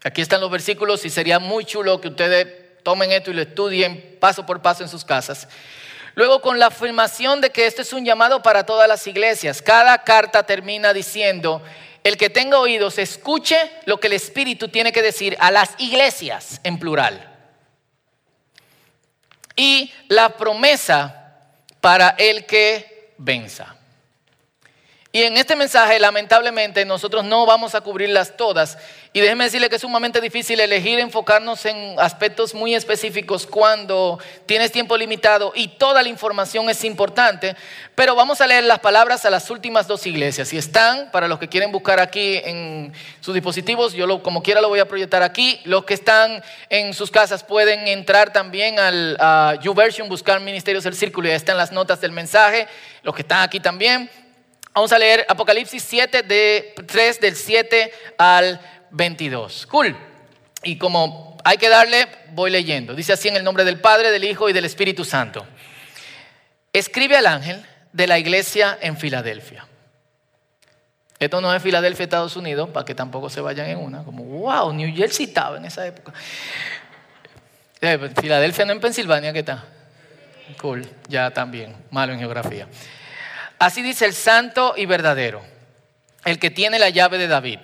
aquí 0.04 0.22
están 0.22 0.42
los 0.42 0.52
versículos 0.52 1.06
y 1.06 1.10
sería 1.10 1.40
muy 1.40 1.66
chulo 1.66 2.02
que 2.02 2.08
ustedes 2.10 2.48
tomen 2.90 3.12
esto 3.12 3.30
y 3.30 3.36
lo 3.36 3.44
estudien 3.44 4.18
paso 4.20 4.48
por 4.48 4.64
paso 4.64 4.82
en 4.82 4.90
sus 4.90 5.06
casas. 5.06 5.48
Luego 6.16 6.42
con 6.42 6.58
la 6.58 6.66
afirmación 6.66 7.40
de 7.40 7.52
que 7.52 7.68
esto 7.68 7.84
es 7.84 7.94
un 7.94 8.04
llamado 8.04 8.42
para 8.42 8.66
todas 8.66 8.88
las 8.88 9.06
iglesias. 9.06 9.62
Cada 9.62 10.04
carta 10.04 10.42
termina 10.42 10.92
diciendo, 10.92 11.62
el 12.04 12.18
que 12.18 12.32
tenga 12.32 12.58
oídos 12.58 12.98
escuche 12.98 13.58
lo 13.86 14.00
que 14.00 14.08
el 14.08 14.14
Espíritu 14.14 14.70
tiene 14.70 14.92
que 14.92 15.04
decir 15.04 15.38
a 15.40 15.52
las 15.52 15.76
iglesias 15.78 16.62
en 16.64 16.80
plural. 16.80 17.32
Y 19.56 19.94
la 20.08 20.30
promesa 20.30 21.44
para 21.82 22.16
el 22.18 22.48
que 22.48 23.14
venza. 23.20 23.76
Y 25.12 25.24
en 25.24 25.38
este 25.38 25.56
mensaje, 25.56 26.00
lamentablemente, 26.00 26.86
nosotros 26.86 27.26
no 27.26 27.48
vamos 27.48 27.74
a 27.74 27.82
cubrirlas 27.82 28.38
todas. 28.38 28.78
Y 29.12 29.22
déjeme 29.22 29.46
decirle 29.46 29.68
que 29.68 29.78
es 29.78 29.82
sumamente 29.82 30.22
difícil 30.22 30.60
elegir 30.60 31.00
enfocarnos 31.00 31.66
en 31.66 32.00
aspectos 32.00 32.54
muy 32.54 32.76
específicos 32.76 33.48
cuando 33.48 34.20
tienes 34.46 34.72
tiempo 34.72 34.96
limitado 34.96 35.52
y 35.56 35.68
toda 35.68 36.04
la 36.04 36.10
información 36.10 36.70
es 36.70 36.84
importante. 36.84 37.56
Pero 37.96 38.14
vamos 38.14 38.40
a 38.40 38.46
leer 38.46 38.66
las 38.66 38.78
palabras 38.82 39.26
a 39.26 39.32
las 39.32 39.50
últimas 39.50 39.88
dos 39.88 40.06
iglesias. 40.06 40.54
Y 40.54 40.60
están, 40.60 41.10
para 41.10 41.28
los 41.28 41.40
que 41.40 41.50
quieren 41.50 41.72
buscar 41.72 42.00
aquí 42.00 42.40
en 42.46 42.94
sus 43.20 43.34
dispositivos, 43.34 43.94
yo 43.94 44.06
lo, 44.06 44.22
como 44.22 44.44
quiera 44.44 44.62
lo 44.62 44.70
voy 44.70 44.80
a 44.80 44.88
proyectar 44.88 45.24
aquí. 45.24 45.60
Los 45.64 45.86
que 45.86 45.96
están 45.96 46.44
en 46.70 46.94
sus 46.94 47.10
casas 47.10 47.44
pueden 47.44 47.88
entrar 47.88 48.32
también 48.32 48.78
al 48.78 49.60
YouVersion, 49.64 50.08
buscar 50.08 50.40
Ministerios 50.40 50.84
del 50.84 50.94
Círculo 50.94 51.30
y 51.30 51.32
ahí 51.32 51.38
están 51.38 51.58
las 51.58 51.72
notas 51.72 52.00
del 52.00 52.12
mensaje. 52.12 52.68
Los 53.02 53.16
que 53.16 53.24
están 53.24 53.42
aquí 53.42 53.60
también. 53.60 54.08
Vamos 54.80 54.94
a 54.94 54.98
leer 54.98 55.26
Apocalipsis 55.28 55.84
7, 55.84 56.24
de 56.24 56.74
3 56.88 57.20
del 57.20 57.36
7 57.36 57.92
al 58.18 58.62
22. 58.92 59.66
Cool. 59.66 59.94
Y 60.64 60.78
como 60.78 61.38
hay 61.44 61.58
que 61.58 61.68
darle, 61.68 62.08
voy 62.32 62.50
leyendo. 62.50 62.96
Dice 62.96 63.12
así 63.12 63.28
en 63.28 63.36
el 63.36 63.44
nombre 63.44 63.66
del 63.66 63.82
Padre, 63.82 64.10
del 64.10 64.24
Hijo 64.24 64.50
y 64.50 64.54
del 64.54 64.64
Espíritu 64.64 65.04
Santo. 65.04 65.46
Escribe 66.72 67.18
al 67.18 67.28
ángel 67.28 67.62
de 67.92 68.08
la 68.08 68.20
iglesia 68.20 68.78
en 68.80 68.96
Filadelfia. 68.96 69.68
Esto 71.20 71.42
no 71.42 71.54
es 71.54 71.62
Filadelfia, 71.62 72.06
Estados 72.06 72.38
Unidos, 72.38 72.70
para 72.70 72.86
que 72.86 72.96
tampoco 72.96 73.30
se 73.30 73.42
vayan 73.42 73.68
en 73.68 73.80
una. 73.80 74.06
Como, 74.06 74.24
wow, 74.24 74.72
New 74.72 74.96
Jersey 74.96 75.26
estaba 75.26 75.58
en 75.58 75.66
esa 75.66 75.86
época. 75.86 76.14
Eh, 77.82 78.12
Filadelfia 78.22 78.64
no 78.64 78.72
en 78.72 78.80
Pensilvania, 78.80 79.34
¿qué 79.34 79.40
está? 79.40 79.62
Cool, 80.62 80.88
ya 81.10 81.32
también, 81.32 81.76
malo 81.92 82.14
en 82.14 82.20
geografía. 82.20 82.66
Así 83.60 83.82
dice 83.82 84.06
el 84.06 84.14
santo 84.14 84.74
y 84.78 84.86
verdadero, 84.86 85.44
el 86.24 86.40
que 86.40 86.50
tiene 86.50 86.80
la 86.80 86.90
llave 86.90 87.18
de 87.18 87.28
David, 87.28 87.60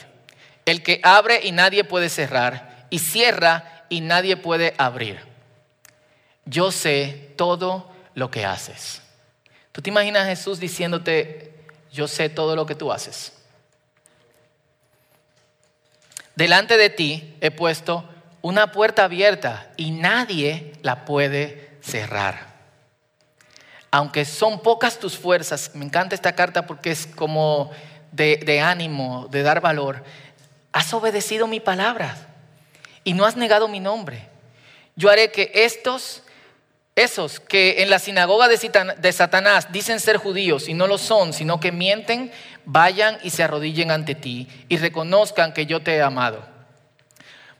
el 0.65 0.83
que 0.83 0.99
abre 1.03 1.39
y 1.43 1.53
nadie 1.53 1.85
puede 1.85 2.09
cerrar, 2.09 2.87
y 2.89 2.99
cierra 2.99 3.85
y 3.87 4.01
nadie 4.01 4.35
puede 4.35 4.75
abrir. 4.77 5.19
Yo 6.43 6.71
sé 6.71 7.31
todo 7.37 7.91
lo 8.13 8.29
que 8.29 8.45
haces. 8.45 9.01
¿Tú 9.71 9.81
te 9.81 9.89
imaginas 9.89 10.27
Jesús 10.27 10.59
diciéndote, 10.59 11.53
yo 11.93 12.09
sé 12.09 12.29
todo 12.29 12.57
lo 12.57 12.65
que 12.65 12.75
tú 12.75 12.91
haces? 12.91 13.31
Delante 16.35 16.77
de 16.77 16.89
ti 16.89 17.37
he 17.39 17.51
puesto 17.51 18.09
una 18.41 18.73
puerta 18.73 19.05
abierta 19.05 19.71
y 19.77 19.91
nadie 19.91 20.73
la 20.81 21.05
puede 21.05 21.77
cerrar 21.81 22.54
aunque 23.95 24.25
son 24.25 24.59
pocas 24.59 24.99
tus 24.99 25.17
fuerzas, 25.17 25.71
me 25.73 25.85
encanta 25.85 26.15
esta 26.15 26.35
carta 26.35 26.67
porque 26.67 26.91
es 26.91 27.07
como 27.07 27.71
de, 28.11 28.59
ánimo, 28.59 29.29
de 29.31 29.41
dar 29.41 29.61
valor, 29.61 30.03
has 30.73 30.93
obedecido 30.93 31.47
mi 31.47 31.61
palabra 31.61 32.17
y 33.05 33.13
no 33.13 33.25
has 33.25 33.37
negado 33.37 33.69
mi 33.69 33.79
nombre. 33.79 34.27
Yo 34.97 35.09
haré 35.09 35.31
que 35.31 35.49
estos, 35.53 36.23
esos 36.97 37.39
que 37.39 37.83
en 37.83 37.89
la 37.89 37.99
sinagoga 37.99 38.49
de 38.49 39.11
Satanás 39.13 39.71
dicen 39.71 40.01
ser 40.01 40.17
judíos 40.17 40.67
y 40.67 40.73
no 40.73 40.87
lo 40.87 40.97
son, 40.97 41.31
sino 41.31 41.61
que 41.61 41.71
mienten, 41.71 42.33
vayan 42.65 43.17
y 43.23 43.29
se 43.29 43.43
arrodillen 43.43 43.91
ante 43.91 44.13
ti 44.13 44.49
y 44.67 44.75
reconozcan 44.75 45.53
que 45.53 45.67
yo 45.67 45.81
te 45.81 45.95
he 45.95 46.01
amado 46.01 46.54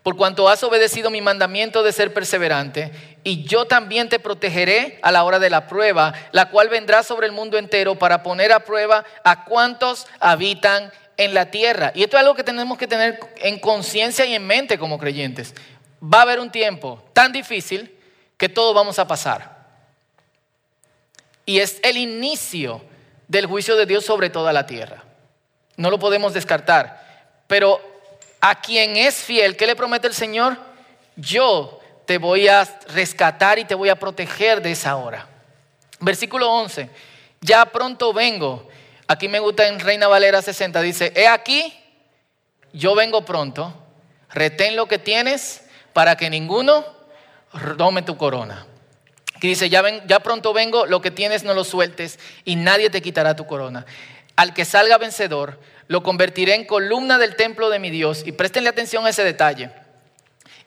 por 0.06 0.18
cuanto 0.18 0.48
has 0.48 0.62
obedecido 0.62 1.10
mi 1.10 1.20
mandamiento 1.20 1.82
de 1.82 1.92
ser 1.92 2.14
perseverante, 2.14 2.92
y 3.24 3.44
yo 3.46 3.66
también 3.66 4.08
te 4.08 4.20
protegeré 4.20 5.00
a 5.02 5.12
la 5.12 5.24
hora 5.24 5.40
de 5.40 5.50
la 5.50 5.66
prueba, 5.66 6.14
la 6.32 6.52
cual 6.52 6.70
vendrá 6.70 7.02
sobre 7.02 7.26
el 7.26 7.32
mundo 7.32 7.58
entero 7.58 7.96
para 7.96 8.22
poner 8.22 8.52
a 8.52 8.60
prueba 8.60 9.04
a 9.24 9.46
cuantos 9.46 10.06
habitan 10.20 10.92
en 11.18 11.34
la 11.34 11.50
tierra. 11.50 11.92
Y 11.96 12.04
esto 12.04 12.18
es 12.18 12.22
algo 12.22 12.36
que 12.36 12.44
tenemos 12.44 12.78
que 12.78 12.86
tener 12.86 13.20
en 13.38 13.58
conciencia 13.58 14.28
y 14.28 14.36
en 14.36 14.46
mente 14.46 14.78
como 14.78 15.00
creyentes. 15.00 15.56
Va 16.04 16.20
a 16.20 16.22
haber 16.22 16.40
un 16.40 16.52
tiempo 16.52 17.04
tan 17.14 17.32
difícil 17.32 17.98
que 18.38 18.48
todos 18.48 18.76
vamos 18.76 19.00
a 19.00 19.08
pasar. 19.08 19.58
Y 21.48 21.62
es 21.62 21.80
el 21.82 21.98
inicio 21.98 22.84
del 23.28 23.48
juicio 23.48 23.76
de 23.76 23.88
Dios 23.88 24.06
sobre 24.06 24.30
toda 24.30 24.54
la 24.54 24.68
tierra. 24.68 25.04
No 25.78 25.90
lo 25.90 25.98
podemos 25.98 26.36
descartar. 26.36 27.04
Pero 27.48 27.95
a 28.48 28.62
quien 28.62 28.96
es 28.96 29.16
fiel, 29.16 29.58
¿qué 29.58 29.66
le 29.66 29.76
promete 29.76 30.06
el 30.06 30.14
Señor? 30.14 30.56
Yo 31.16 31.80
te 32.06 32.20
voy 32.20 32.48
a 32.48 32.64
rescatar 32.90 33.58
y 33.58 33.66
te 33.66 33.74
voy 33.74 33.90
a 33.90 33.96
proteger 33.96 34.62
de 34.62 34.70
esa 34.70 34.98
hora. 34.98 35.28
Versículo 36.00 36.52
11, 36.52 36.88
ya 37.42 37.66
pronto 37.66 38.14
vengo. 38.14 38.70
Aquí 39.08 39.28
me 39.30 39.40
gusta 39.40 39.68
en 39.68 39.80
Reina 39.80 40.08
Valera 40.08 40.44
60, 40.44 40.80
dice, 40.84 41.12
he 41.16 41.28
aquí, 41.28 41.74
yo 42.72 42.94
vengo 42.94 43.26
pronto, 43.26 43.74
retén 44.30 44.76
lo 44.76 44.88
que 44.88 45.00
tienes 45.00 45.64
para 45.94 46.16
que 46.16 46.30
ninguno 46.30 46.86
tome 47.80 48.04
tu 48.04 48.16
corona. 48.16 48.68
Aquí 49.36 49.48
dice, 49.48 49.72
ya, 49.72 49.82
ven, 49.82 50.04
ya 50.06 50.20
pronto 50.20 50.54
vengo, 50.54 50.86
lo 50.86 51.02
que 51.02 51.10
tienes 51.10 51.44
no 51.44 51.56
lo 51.56 51.64
sueltes 51.64 52.20
y 52.44 52.58
nadie 52.58 52.92
te 52.92 53.02
quitará 53.02 53.36
tu 53.36 53.48
corona. 53.48 53.88
Al 54.36 54.54
que 54.54 54.66
salga 54.66 55.00
vencedor, 55.00 55.60
lo 55.88 56.04
convertiré 56.04 56.56
en 56.56 56.66
columna 56.66 57.18
del 57.18 57.36
templo 57.36 57.70
de 57.70 57.80
mi 57.80 57.90
Dios. 57.90 58.24
Y 58.26 58.32
préstenle 58.32 58.70
atención 58.70 59.06
a 59.06 59.10
ese 59.10 59.24
detalle. 59.24 59.72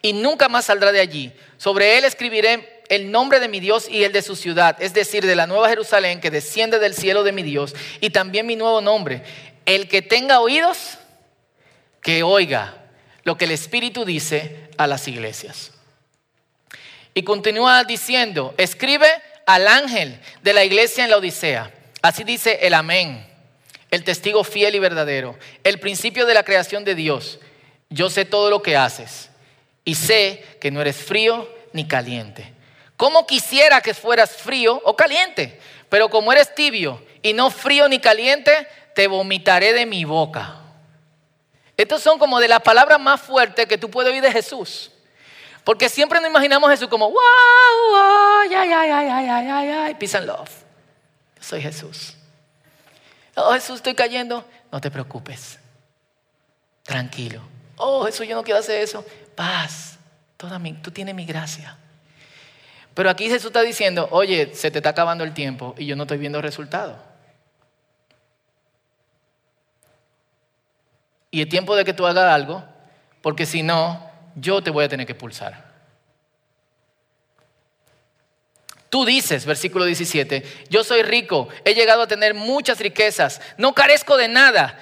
Y 0.02 0.12
nunca 0.12 0.48
más 0.48 0.66
saldrá 0.66 0.92
de 0.92 1.00
allí. 1.00 1.32
Sobre 1.56 1.98
él 1.98 2.04
escribiré 2.04 2.82
el 2.88 3.10
nombre 3.10 3.40
de 3.40 3.48
mi 3.48 3.60
Dios 3.60 3.88
y 3.88 4.04
el 4.04 4.12
de 4.12 4.22
su 4.22 4.36
ciudad, 4.36 4.80
es 4.80 4.94
decir, 4.94 5.26
de 5.26 5.36
la 5.36 5.46
nueva 5.46 5.68
Jerusalén 5.68 6.20
que 6.20 6.30
desciende 6.30 6.78
del 6.78 6.94
cielo 6.94 7.22
de 7.22 7.32
mi 7.32 7.42
Dios, 7.42 7.74
y 8.00 8.10
también 8.10 8.46
mi 8.46 8.56
nuevo 8.56 8.80
nombre. 8.80 9.22
El 9.66 9.88
que 9.88 10.00
tenga 10.00 10.40
oídos, 10.40 10.98
que 12.00 12.22
oiga 12.22 12.76
lo 13.24 13.36
que 13.36 13.44
el 13.44 13.50
Espíritu 13.50 14.04
dice 14.04 14.70
a 14.78 14.86
las 14.86 15.06
iglesias. 15.06 15.72
Y 17.12 17.24
continúa 17.24 17.84
diciendo, 17.84 18.54
escribe 18.56 19.08
al 19.44 19.68
ángel 19.68 20.18
de 20.42 20.52
la 20.54 20.64
iglesia 20.64 21.04
en 21.04 21.10
la 21.10 21.18
Odisea. 21.18 21.70
Así 22.00 22.24
dice 22.24 22.60
el 22.62 22.74
amén, 22.74 23.27
el 23.90 24.04
testigo 24.04 24.44
fiel 24.44 24.74
y 24.74 24.78
verdadero, 24.78 25.38
el 25.64 25.80
principio 25.80 26.26
de 26.26 26.34
la 26.34 26.42
creación 26.42 26.84
de 26.84 26.94
Dios. 26.94 27.38
Yo 27.90 28.10
sé 28.10 28.24
todo 28.24 28.50
lo 28.50 28.62
que 28.62 28.76
haces 28.76 29.30
y 29.84 29.94
sé 29.94 30.44
que 30.60 30.70
no 30.70 30.80
eres 30.80 30.96
frío 30.96 31.48
ni 31.72 31.86
caliente. 31.88 32.52
Como 32.96 33.26
quisiera 33.26 33.80
que 33.80 33.94
fueras 33.94 34.36
frío 34.36 34.80
o 34.84 34.96
caliente, 34.96 35.58
pero 35.88 36.10
como 36.10 36.32
eres 36.32 36.54
tibio 36.54 37.02
y 37.22 37.32
no 37.32 37.50
frío 37.50 37.88
ni 37.88 37.98
caliente, 37.98 38.66
te 38.94 39.06
vomitaré 39.06 39.72
de 39.72 39.86
mi 39.86 40.04
boca. 40.04 40.56
Estos 41.76 42.02
son 42.02 42.18
como 42.18 42.40
de 42.40 42.48
las 42.48 42.60
palabras 42.60 43.00
más 43.00 43.20
fuertes 43.20 43.66
que 43.66 43.78
tú 43.78 43.88
puedes 43.88 44.12
oír 44.12 44.20
de 44.20 44.32
Jesús. 44.32 44.90
Porque 45.64 45.88
siempre 45.88 46.20
nos 46.20 46.28
imaginamos 46.28 46.68
a 46.68 46.72
Jesús 46.72 46.88
como, 46.88 47.06
wow, 47.06 47.14
wow, 47.14 48.40
ay, 48.40 48.54
ay, 48.54 48.72
ay, 48.72 49.08
ay, 49.08 49.28
ay, 49.28 49.68
ay, 49.70 49.94
peace 49.94 50.16
and 50.16 50.26
love. 50.26 50.50
soy 51.40 51.62
Jesús. 51.62 52.17
Oh, 53.38 53.52
Jesús, 53.52 53.76
estoy 53.76 53.94
cayendo. 53.94 54.44
No 54.70 54.80
te 54.80 54.90
preocupes. 54.90 55.58
Tranquilo. 56.82 57.40
Oh, 57.76 58.04
Jesús, 58.04 58.26
yo 58.26 58.34
no 58.34 58.42
quiero 58.42 58.60
hacer 58.60 58.80
eso. 58.80 59.04
Paz. 59.34 59.98
Toda 60.36 60.58
mi, 60.58 60.72
tú 60.74 60.90
tienes 60.90 61.14
mi 61.14 61.24
gracia. 61.24 61.76
Pero 62.94 63.10
aquí 63.10 63.28
Jesús 63.28 63.46
está 63.46 63.62
diciendo, 63.62 64.08
oye, 64.10 64.54
se 64.54 64.70
te 64.70 64.78
está 64.78 64.90
acabando 64.90 65.22
el 65.22 65.32
tiempo 65.32 65.74
y 65.78 65.86
yo 65.86 65.94
no 65.94 66.02
estoy 66.02 66.18
viendo 66.18 66.42
resultado. 66.42 66.98
Y 71.30 71.42
es 71.42 71.48
tiempo 71.48 71.76
de 71.76 71.84
que 71.84 71.92
tú 71.92 72.06
hagas 72.06 72.32
algo, 72.32 72.64
porque 73.22 73.46
si 73.46 73.62
no, 73.62 74.10
yo 74.34 74.62
te 74.62 74.70
voy 74.70 74.84
a 74.84 74.88
tener 74.88 75.06
que 75.06 75.14
pulsar. 75.14 75.67
Tú 78.90 79.04
dices, 79.04 79.44
versículo 79.44 79.84
17, 79.84 80.42
yo 80.70 80.82
soy 80.82 81.02
rico, 81.02 81.48
he 81.64 81.74
llegado 81.74 82.02
a 82.02 82.06
tener 82.08 82.32
muchas 82.32 82.80
riquezas, 82.80 83.40
no 83.58 83.74
carezco 83.74 84.16
de 84.16 84.28
nada, 84.28 84.78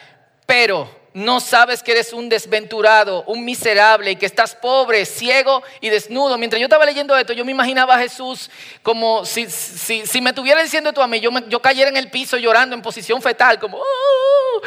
pero 0.46 0.88
no 1.12 1.40
sabes 1.40 1.82
que 1.82 1.92
eres 1.92 2.12
un 2.12 2.28
desventurado, 2.28 3.25
un 3.26 3.42
miserable 3.44 4.10
y 4.10 4.16
que 4.16 4.26
estás 4.26 4.54
pobre, 4.54 5.06
ciego 5.06 5.62
y 5.80 5.88
desnudo. 5.88 6.36
Mientras 6.36 6.60
yo 6.60 6.66
estaba 6.66 6.84
leyendo 6.84 7.16
esto, 7.16 7.32
yo 7.32 7.42
me 7.42 7.52
imaginaba 7.52 7.95
a 7.95 7.99
Jesús 7.99 8.50
como 8.82 9.25
si, 9.25 9.49
si, 9.49 10.21
me 10.21 10.30
estuviera 10.30 10.62
diciendo 10.62 10.92
tú 10.92 11.00
a 11.00 11.08
mí, 11.08 11.19
yo, 11.19 11.30
yo 11.49 11.62
cayera 11.62 11.88
en 11.88 11.97
el 11.97 12.10
piso 12.10 12.36
llorando 12.36 12.76
en 12.76 12.82
posición 12.82 13.23
fetal, 13.23 13.58
como... 13.58 13.78
Oh". 13.78 14.62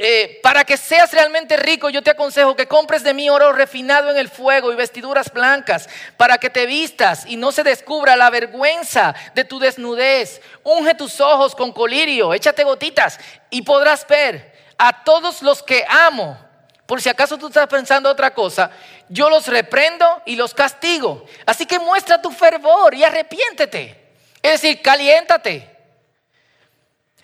Eh, 0.00 0.38
para 0.44 0.62
que 0.62 0.76
seas 0.76 1.12
realmente 1.12 1.56
rico, 1.56 1.90
yo 1.90 2.02
te 2.02 2.10
aconsejo 2.10 2.54
que 2.54 2.68
compres 2.68 3.02
de 3.02 3.14
mí 3.14 3.28
oro 3.28 3.50
refinado 3.50 4.12
en 4.12 4.16
el 4.16 4.28
fuego 4.28 4.72
y 4.72 4.76
vestiduras 4.76 5.32
blancas, 5.32 5.88
para 6.16 6.38
que 6.38 6.50
te 6.50 6.66
vistas 6.66 7.26
y 7.26 7.34
no 7.34 7.50
se 7.50 7.64
descubra 7.64 8.14
la 8.14 8.30
vergüenza 8.30 9.12
de 9.34 9.42
tu 9.42 9.58
desnudez. 9.58 10.40
Unge 10.62 10.94
tus 10.94 11.20
ojos 11.20 11.56
con 11.56 11.72
colirio, 11.72 12.32
échate 12.32 12.62
gotitas 12.62 13.18
y 13.50 13.62
podrás 13.62 14.06
ver 14.06 14.52
a 14.78 15.02
todos 15.02 15.42
los 15.42 15.64
que 15.64 15.84
amo. 15.88 16.38
Por 16.86 17.02
si 17.02 17.08
acaso 17.08 17.36
tú 17.36 17.48
estás 17.48 17.66
pensando 17.66 18.08
otra 18.08 18.32
cosa, 18.32 18.70
yo 19.08 19.28
los 19.28 19.48
reprendo 19.48 20.22
y 20.26 20.36
los 20.36 20.54
castigo. 20.54 21.26
Así 21.44 21.66
que 21.66 21.80
muestra 21.80 22.22
tu 22.22 22.30
fervor 22.30 22.94
y 22.94 23.02
arrepiéntete. 23.02 24.12
Es 24.40 24.62
decir, 24.62 24.80
caliéntate. 24.80 25.76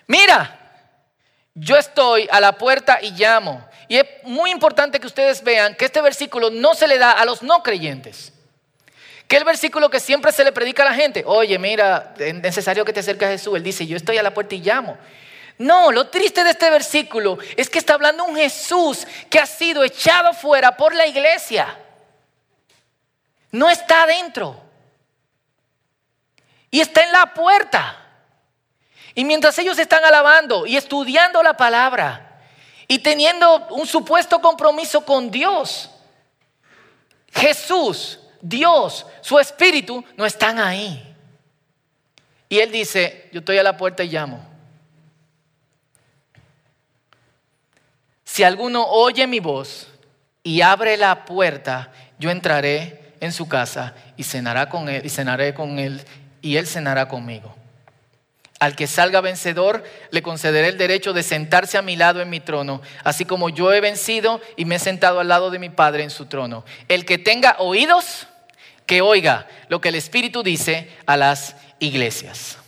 Mira, 0.08 0.63
yo 1.54 1.76
estoy 1.76 2.28
a 2.30 2.40
la 2.40 2.52
puerta 2.52 2.98
y 3.00 3.12
llamo. 3.12 3.66
Y 3.88 3.96
es 3.96 4.06
muy 4.24 4.50
importante 4.50 4.98
que 4.98 5.06
ustedes 5.06 5.42
vean 5.42 5.74
que 5.74 5.84
este 5.84 6.00
versículo 6.00 6.50
no 6.50 6.74
se 6.74 6.88
le 6.88 6.98
da 6.98 7.12
a 7.12 7.24
los 7.24 7.42
no 7.42 7.62
creyentes. 7.62 8.32
Que 9.28 9.36
el 9.36 9.44
versículo 9.44 9.88
que 9.88 10.00
siempre 10.00 10.32
se 10.32 10.44
le 10.44 10.52
predica 10.52 10.82
a 10.82 10.86
la 10.86 10.94
gente, 10.94 11.22
oye, 11.26 11.58
mira, 11.58 12.14
es 12.18 12.34
necesario 12.34 12.84
que 12.84 12.92
te 12.92 13.00
acerques 13.00 13.28
a 13.28 13.32
Jesús. 13.32 13.56
Él 13.56 13.62
dice, 13.62 13.86
yo 13.86 13.96
estoy 13.96 14.18
a 14.18 14.22
la 14.22 14.34
puerta 14.34 14.54
y 14.54 14.60
llamo. 14.60 14.98
No, 15.56 15.92
lo 15.92 16.08
triste 16.08 16.42
de 16.42 16.50
este 16.50 16.68
versículo 16.68 17.38
es 17.56 17.70
que 17.70 17.78
está 17.78 17.94
hablando 17.94 18.24
un 18.24 18.36
Jesús 18.36 19.06
que 19.30 19.38
ha 19.38 19.46
sido 19.46 19.84
echado 19.84 20.32
fuera 20.34 20.76
por 20.76 20.94
la 20.94 21.06
iglesia. 21.06 21.78
No 23.52 23.70
está 23.70 24.02
adentro. 24.02 24.60
Y 26.70 26.80
está 26.80 27.04
en 27.04 27.12
la 27.12 27.32
puerta. 27.32 28.03
Y 29.14 29.24
mientras 29.24 29.58
ellos 29.58 29.78
están 29.78 30.04
alabando 30.04 30.66
y 30.66 30.76
estudiando 30.76 31.42
la 31.42 31.56
palabra 31.56 32.40
y 32.88 32.98
teniendo 32.98 33.66
un 33.70 33.86
supuesto 33.86 34.40
compromiso 34.40 35.04
con 35.04 35.30
Dios, 35.30 35.90
Jesús, 37.32 38.20
Dios, 38.40 39.06
su 39.20 39.38
espíritu 39.38 40.04
no 40.16 40.26
están 40.26 40.58
ahí. 40.58 41.14
Y 42.48 42.58
él 42.58 42.70
dice, 42.70 43.28
yo 43.32 43.40
estoy 43.40 43.58
a 43.58 43.62
la 43.62 43.76
puerta 43.76 44.04
y 44.04 44.08
llamo. 44.08 44.44
Si 48.24 48.42
alguno 48.42 48.84
oye 48.84 49.26
mi 49.26 49.38
voz 49.38 49.86
y 50.42 50.60
abre 50.60 50.96
la 50.96 51.24
puerta, 51.24 51.92
yo 52.18 52.30
entraré 52.30 53.14
en 53.20 53.32
su 53.32 53.48
casa 53.48 53.94
y 54.16 54.24
cenará 54.24 54.68
con 54.68 54.88
él 54.88 55.06
y 55.06 55.08
cenaré 55.08 55.54
con 55.54 55.78
él 55.78 56.04
y 56.42 56.56
él 56.56 56.66
cenará 56.66 57.08
conmigo. 57.08 57.54
Al 58.60 58.76
que 58.76 58.86
salga 58.86 59.20
vencedor, 59.20 59.82
le 60.10 60.22
concederé 60.22 60.68
el 60.68 60.78
derecho 60.78 61.12
de 61.12 61.22
sentarse 61.22 61.76
a 61.76 61.82
mi 61.82 61.96
lado 61.96 62.20
en 62.20 62.30
mi 62.30 62.40
trono, 62.40 62.80
así 63.02 63.24
como 63.24 63.48
yo 63.48 63.72
he 63.72 63.80
vencido 63.80 64.40
y 64.56 64.64
me 64.64 64.76
he 64.76 64.78
sentado 64.78 65.20
al 65.20 65.28
lado 65.28 65.50
de 65.50 65.58
mi 65.58 65.70
Padre 65.70 66.04
en 66.04 66.10
su 66.10 66.26
trono. 66.26 66.64
El 66.88 67.04
que 67.04 67.18
tenga 67.18 67.56
oídos, 67.58 68.28
que 68.86 69.00
oiga 69.00 69.46
lo 69.68 69.80
que 69.80 69.88
el 69.88 69.96
Espíritu 69.96 70.42
dice 70.42 70.88
a 71.06 71.16
las 71.16 71.56
iglesias. 71.80 72.58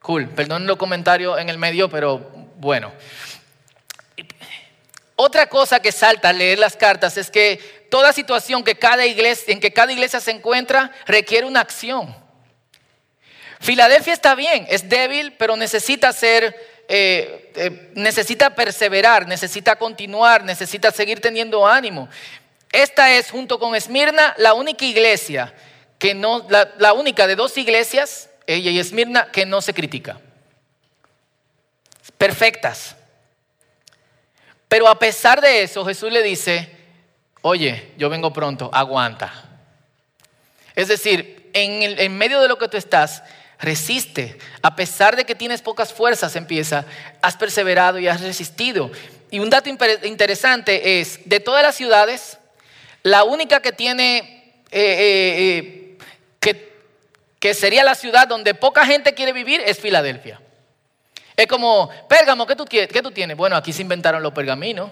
Cool, 0.00 0.28
perdón 0.28 0.66
los 0.66 0.76
comentarios 0.76 1.38
en 1.38 1.48
el 1.48 1.58
medio, 1.58 1.90
pero 1.90 2.18
bueno. 2.56 2.92
Otra 5.16 5.48
cosa 5.48 5.80
que 5.80 5.92
salta 5.92 6.30
al 6.30 6.38
leer 6.38 6.58
las 6.58 6.76
cartas 6.76 7.18
es 7.18 7.30
que 7.30 7.86
toda 7.90 8.12
situación 8.12 8.64
que 8.64 8.76
cada 8.76 9.04
iglesia, 9.04 9.52
en 9.52 9.60
que 9.60 9.72
cada 9.72 9.92
iglesia 9.92 10.20
se 10.20 10.30
encuentra 10.30 10.92
requiere 11.04 11.46
una 11.46 11.60
acción. 11.60 12.14
Filadelfia 13.60 14.14
está 14.14 14.34
bien, 14.34 14.66
es 14.70 14.88
débil, 14.88 15.34
pero 15.34 15.54
necesita 15.54 16.12
ser, 16.14 16.56
eh, 16.88 17.52
eh, 17.54 17.90
necesita 17.94 18.54
perseverar, 18.54 19.28
necesita 19.28 19.76
continuar, 19.76 20.44
necesita 20.44 20.90
seguir 20.90 21.20
teniendo 21.20 21.66
ánimo. 21.66 22.08
Esta 22.72 23.12
es, 23.12 23.30
junto 23.30 23.58
con 23.58 23.76
Esmirna, 23.76 24.34
la 24.38 24.54
única 24.54 24.86
iglesia 24.86 25.52
que 25.98 26.14
no, 26.14 26.46
la, 26.48 26.72
la 26.78 26.94
única 26.94 27.26
de 27.26 27.36
dos 27.36 27.58
iglesias, 27.58 28.30
ella 28.46 28.70
y 28.70 28.78
Esmirna, 28.78 29.30
que 29.30 29.44
no 29.44 29.60
se 29.60 29.74
critica. 29.74 30.18
Perfectas. 32.16 32.96
Pero 34.68 34.88
a 34.88 34.98
pesar 34.98 35.42
de 35.42 35.64
eso, 35.64 35.84
Jesús 35.84 36.10
le 36.10 36.22
dice, 36.22 36.74
oye, 37.42 37.92
yo 37.98 38.08
vengo 38.08 38.32
pronto, 38.32 38.70
aguanta. 38.72 39.30
Es 40.74 40.88
decir, 40.88 41.50
en, 41.52 41.82
en 41.82 42.16
medio 42.16 42.40
de 42.40 42.48
lo 42.48 42.56
que 42.56 42.68
tú 42.68 42.78
estás, 42.78 43.22
resiste. 43.60 44.38
A 44.62 44.74
pesar 44.74 45.16
de 45.16 45.24
que 45.24 45.34
tienes 45.34 45.62
pocas 45.62 45.92
fuerzas, 45.92 46.34
empieza, 46.36 46.84
has 47.22 47.36
perseverado 47.36 47.98
y 47.98 48.08
has 48.08 48.20
resistido. 48.20 48.90
Y 49.30 49.38
un 49.38 49.50
dato 49.50 49.68
interesante 49.68 51.00
es, 51.00 51.20
de 51.24 51.40
todas 51.40 51.62
las 51.62 51.74
ciudades, 51.74 52.38
la 53.02 53.24
única 53.24 53.60
que 53.60 53.72
tiene, 53.72 54.54
eh, 54.70 54.72
eh, 54.72 55.96
eh, 56.40 56.56
que, 57.38 57.54
sería 57.54 57.84
la 57.84 57.94
ciudad 57.94 58.28
donde 58.28 58.54
poca 58.54 58.84
gente 58.84 59.14
quiere 59.14 59.32
vivir, 59.32 59.62
es 59.64 59.78
Filadelfia. 59.78 60.40
Es 61.36 61.46
como, 61.46 61.88
Pérgamo, 62.08 62.46
¿qué 62.46 62.54
tú, 62.54 62.66
¿qué 62.66 63.00
tú 63.02 63.10
tienes? 63.12 63.36
Bueno, 63.36 63.56
aquí 63.56 63.72
se 63.72 63.82
inventaron 63.82 64.22
los 64.22 64.32
pergaminos. 64.32 64.90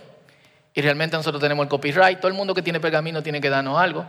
Y 0.75 0.81
realmente 0.81 1.17
nosotros 1.17 1.43
tenemos 1.43 1.65
el 1.65 1.69
copyright. 1.69 2.21
Todo 2.21 2.29
el 2.29 2.35
mundo 2.35 2.55
que 2.55 2.63
tiene 2.63 2.79
pergamino 2.79 3.23
tiene 3.23 3.41
que 3.41 3.51
darnos 3.51 3.79
algo. 3.79 4.07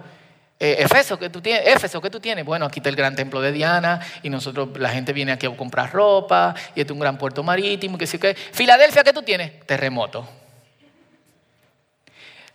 Eh, 0.59 0.75
Efeso, 0.79 1.17
¿qué 1.17 1.29
tú 1.29 1.41
tienes? 1.41 1.65
Éfeso, 1.67 2.01
¿qué 2.01 2.09
tú 2.09 2.19
tienes? 2.19 2.43
Bueno, 2.43 2.65
aquí 2.65 2.79
está 2.79 2.89
el 2.89 2.97
gran 2.97 3.15
templo 3.15 3.39
de 3.39 3.53
Diana 3.53 4.01
y 4.23 4.29
nosotros, 4.29 4.69
la 4.77 4.89
gente 4.89 5.13
viene 5.13 5.31
aquí 5.31 5.45
a 5.45 5.55
comprar 5.55 5.93
ropa 5.93 6.53
y 6.75 6.81
este 6.81 6.91
es 6.91 6.91
un 6.91 6.99
gran 6.99 7.17
puerto 7.17 7.43
marítimo. 7.43 7.97
Que 7.97 8.05
sí, 8.05 8.19
que... 8.19 8.35
Filadelfia, 8.35 9.03
¿qué 9.03 9.13
tú 9.13 9.21
tienes? 9.21 9.65
Terremoto. 9.65 10.27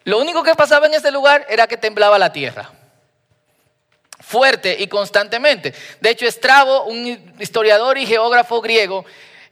Lo 0.05 0.19
único 0.19 0.43
que 0.43 0.55
pasaba 0.55 0.87
en 0.87 0.95
ese 0.95 1.11
lugar 1.11 1.47
era 1.49 1.67
que 1.67 1.79
temblaba 1.79 2.19
la 2.19 2.31
tierra. 2.31 2.71
Fuerte 4.21 4.77
y 4.79 4.87
constantemente. 4.87 5.75
De 6.01 6.11
hecho, 6.11 6.27
Estrabo, 6.27 6.85
un 6.85 7.35
historiador 7.39 7.97
y 7.97 8.05
geógrafo 8.05 8.61
griego, 8.61 9.07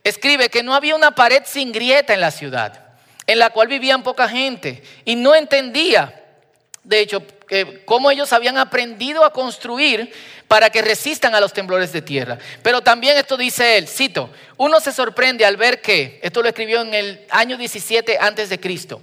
escribe 0.05 0.51
que 0.51 0.63
no 0.63 0.75
había 0.75 0.95
una 0.95 1.15
pared 1.15 1.43
sin 1.47 1.73
grieta 1.73 2.13
en 2.13 2.21
la 2.21 2.31
ciudad, 2.31 2.85
en 3.27 3.39
la 3.39 3.51
cual 3.51 3.69
vivían 3.69 4.03
poca 4.03 4.29
gente, 4.29 4.83
y 5.05 5.17
no 5.17 5.35
entendía, 5.35 6.22
de 6.85 7.01
hecho, 7.01 7.23
cómo 7.85 8.11
ellos 8.11 8.33
habían 8.33 8.59
aprendido 8.59 9.25
a 9.25 9.33
construir 9.33 10.13
para 10.49 10.71
que 10.71 10.83
resistan 10.83 11.35
a 11.35 11.41
los 11.41 11.53
temblores 11.53 11.93
de 11.93 12.03
tierra. 12.03 12.39
Pero 12.63 12.81
también 12.81 13.17
esto 13.17 13.37
dice 13.37 13.79
él, 13.79 13.89
cito, 13.89 14.31
uno 14.57 14.81
se 14.81 14.93
sorprende 14.93 15.47
al 15.47 15.57
ver 15.57 15.81
que, 15.81 16.19
esto 16.23 16.43
lo 16.43 16.49
escribió 16.49 16.81
en 16.81 16.95
el 16.95 17.27
año 17.31 17.57
17 17.57 18.19
antes 18.21 18.49
de 18.49 18.61
Cristo, 18.61 19.01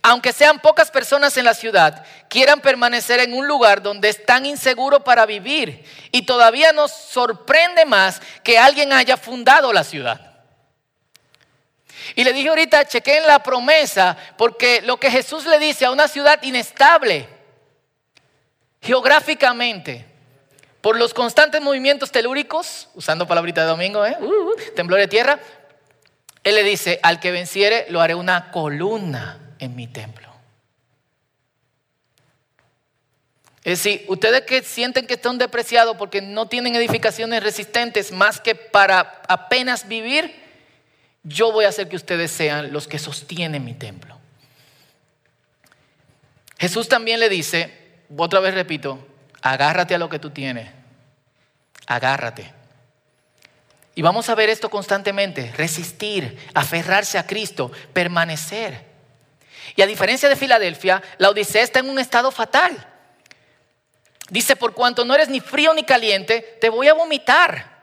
aunque 0.00 0.32
sean 0.32 0.60
pocas 0.60 0.90
personas 0.90 1.36
en 1.36 1.44
la 1.44 1.54
ciudad, 1.54 2.06
quieran 2.28 2.60
permanecer 2.60 3.20
en 3.20 3.34
un 3.34 3.48
lugar 3.48 3.82
donde 3.82 4.08
es 4.08 4.24
tan 4.24 4.46
inseguro 4.46 5.02
para 5.02 5.26
vivir. 5.26 5.84
Y 6.12 6.22
todavía 6.22 6.72
nos 6.72 6.92
sorprende 6.92 7.84
más 7.84 8.22
que 8.44 8.58
alguien 8.58 8.92
haya 8.92 9.16
fundado 9.16 9.72
la 9.72 9.82
ciudad. 9.82 10.27
Y 12.14 12.24
le 12.24 12.32
dije 12.32 12.48
ahorita, 12.48 12.86
chequen 12.86 13.26
la 13.26 13.42
promesa, 13.42 14.16
porque 14.36 14.80
lo 14.82 14.98
que 14.98 15.10
Jesús 15.10 15.46
le 15.46 15.58
dice 15.58 15.84
a 15.84 15.90
una 15.90 16.08
ciudad 16.08 16.42
inestable, 16.42 17.28
geográficamente, 18.80 20.06
por 20.80 20.96
los 20.96 21.12
constantes 21.12 21.60
movimientos 21.60 22.10
telúricos, 22.12 22.88
usando 22.94 23.26
palabrita 23.26 23.62
de 23.62 23.66
domingo, 23.66 24.06
¿eh? 24.06 24.16
Uh, 24.20 24.24
uh, 24.24 24.56
temblor 24.74 25.00
de 25.00 25.08
tierra, 25.08 25.40
Él 26.44 26.54
le 26.54 26.62
dice, 26.62 27.00
al 27.02 27.20
que 27.20 27.30
venciere 27.30 27.86
lo 27.90 28.00
haré 28.00 28.14
una 28.14 28.50
columna 28.50 29.54
en 29.58 29.74
mi 29.74 29.86
templo. 29.86 30.28
Es 33.64 33.82
decir, 33.82 34.06
ustedes 34.08 34.42
que 34.42 34.62
sienten 34.62 35.06
que 35.06 35.14
están 35.14 35.36
depreciados 35.36 35.96
porque 35.98 36.22
no 36.22 36.46
tienen 36.46 36.74
edificaciones 36.74 37.42
resistentes 37.42 38.12
más 38.12 38.40
que 38.40 38.54
para 38.54 39.20
apenas 39.28 39.88
vivir, 39.88 40.47
yo 41.28 41.52
voy 41.52 41.66
a 41.66 41.68
hacer 41.68 41.88
que 41.88 41.96
ustedes 41.96 42.30
sean 42.30 42.72
los 42.72 42.88
que 42.88 42.98
sostienen 42.98 43.64
mi 43.64 43.74
templo. 43.74 44.18
Jesús 46.58 46.88
también 46.88 47.20
le 47.20 47.28
dice, 47.28 47.72
otra 48.16 48.40
vez 48.40 48.54
repito, 48.54 49.06
agárrate 49.42 49.94
a 49.94 49.98
lo 49.98 50.08
que 50.08 50.18
tú 50.18 50.30
tienes, 50.30 50.70
agárrate. 51.86 52.52
Y 53.94 54.02
vamos 54.02 54.28
a 54.28 54.34
ver 54.34 54.48
esto 54.48 54.70
constantemente, 54.70 55.52
resistir, 55.56 56.38
aferrarse 56.54 57.18
a 57.18 57.26
Cristo, 57.26 57.70
permanecer. 57.92 58.86
Y 59.76 59.82
a 59.82 59.86
diferencia 59.86 60.28
de 60.28 60.36
Filadelfia, 60.36 61.02
la 61.18 61.30
Odisea 61.30 61.62
está 61.62 61.80
en 61.80 61.90
un 61.90 61.98
estado 61.98 62.30
fatal. 62.30 62.86
Dice, 64.30 64.56
por 64.56 64.74
cuanto 64.74 65.04
no 65.04 65.14
eres 65.14 65.28
ni 65.28 65.40
frío 65.40 65.74
ni 65.74 65.84
caliente, 65.84 66.58
te 66.60 66.68
voy 66.68 66.88
a 66.88 66.94
vomitar. 66.94 67.77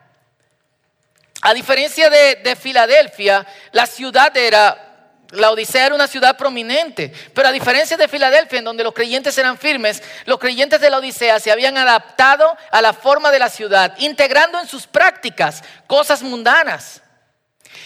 A 1.46 1.54
diferencia 1.54 2.10
de, 2.10 2.58
Filadelfia, 2.60 3.46
la 3.72 3.86
ciudad 3.86 4.36
era 4.36 4.82
la 5.30 5.52
Odisea 5.52 5.86
era 5.86 5.94
una 5.96 6.08
ciudad 6.08 6.36
prominente, 6.38 7.14
pero 7.36 7.50
a 7.50 7.52
diferencia 7.52 7.98
de 7.98 8.08
Filadelfia, 8.08 8.58
en 8.60 8.66
donde 8.66 8.84
los 8.84 8.96
creyentes 8.96 9.38
eran 9.38 9.56
firmes, 9.56 10.02
los 10.26 10.40
creyentes 10.40 10.82
de 10.82 10.90
la 10.90 10.98
Odisea 10.98 11.40
se 11.40 11.52
habían 11.52 11.78
adaptado 11.78 12.58
a 12.72 12.82
la 12.82 12.94
forma 12.94 13.30
de 13.30 13.38
la 13.38 13.50
ciudad, 13.50 13.94
integrando 14.00 14.60
en 14.60 14.68
sus 14.68 14.88
prácticas 14.88 15.64
cosas 15.86 16.24
mundanas. 16.24 17.04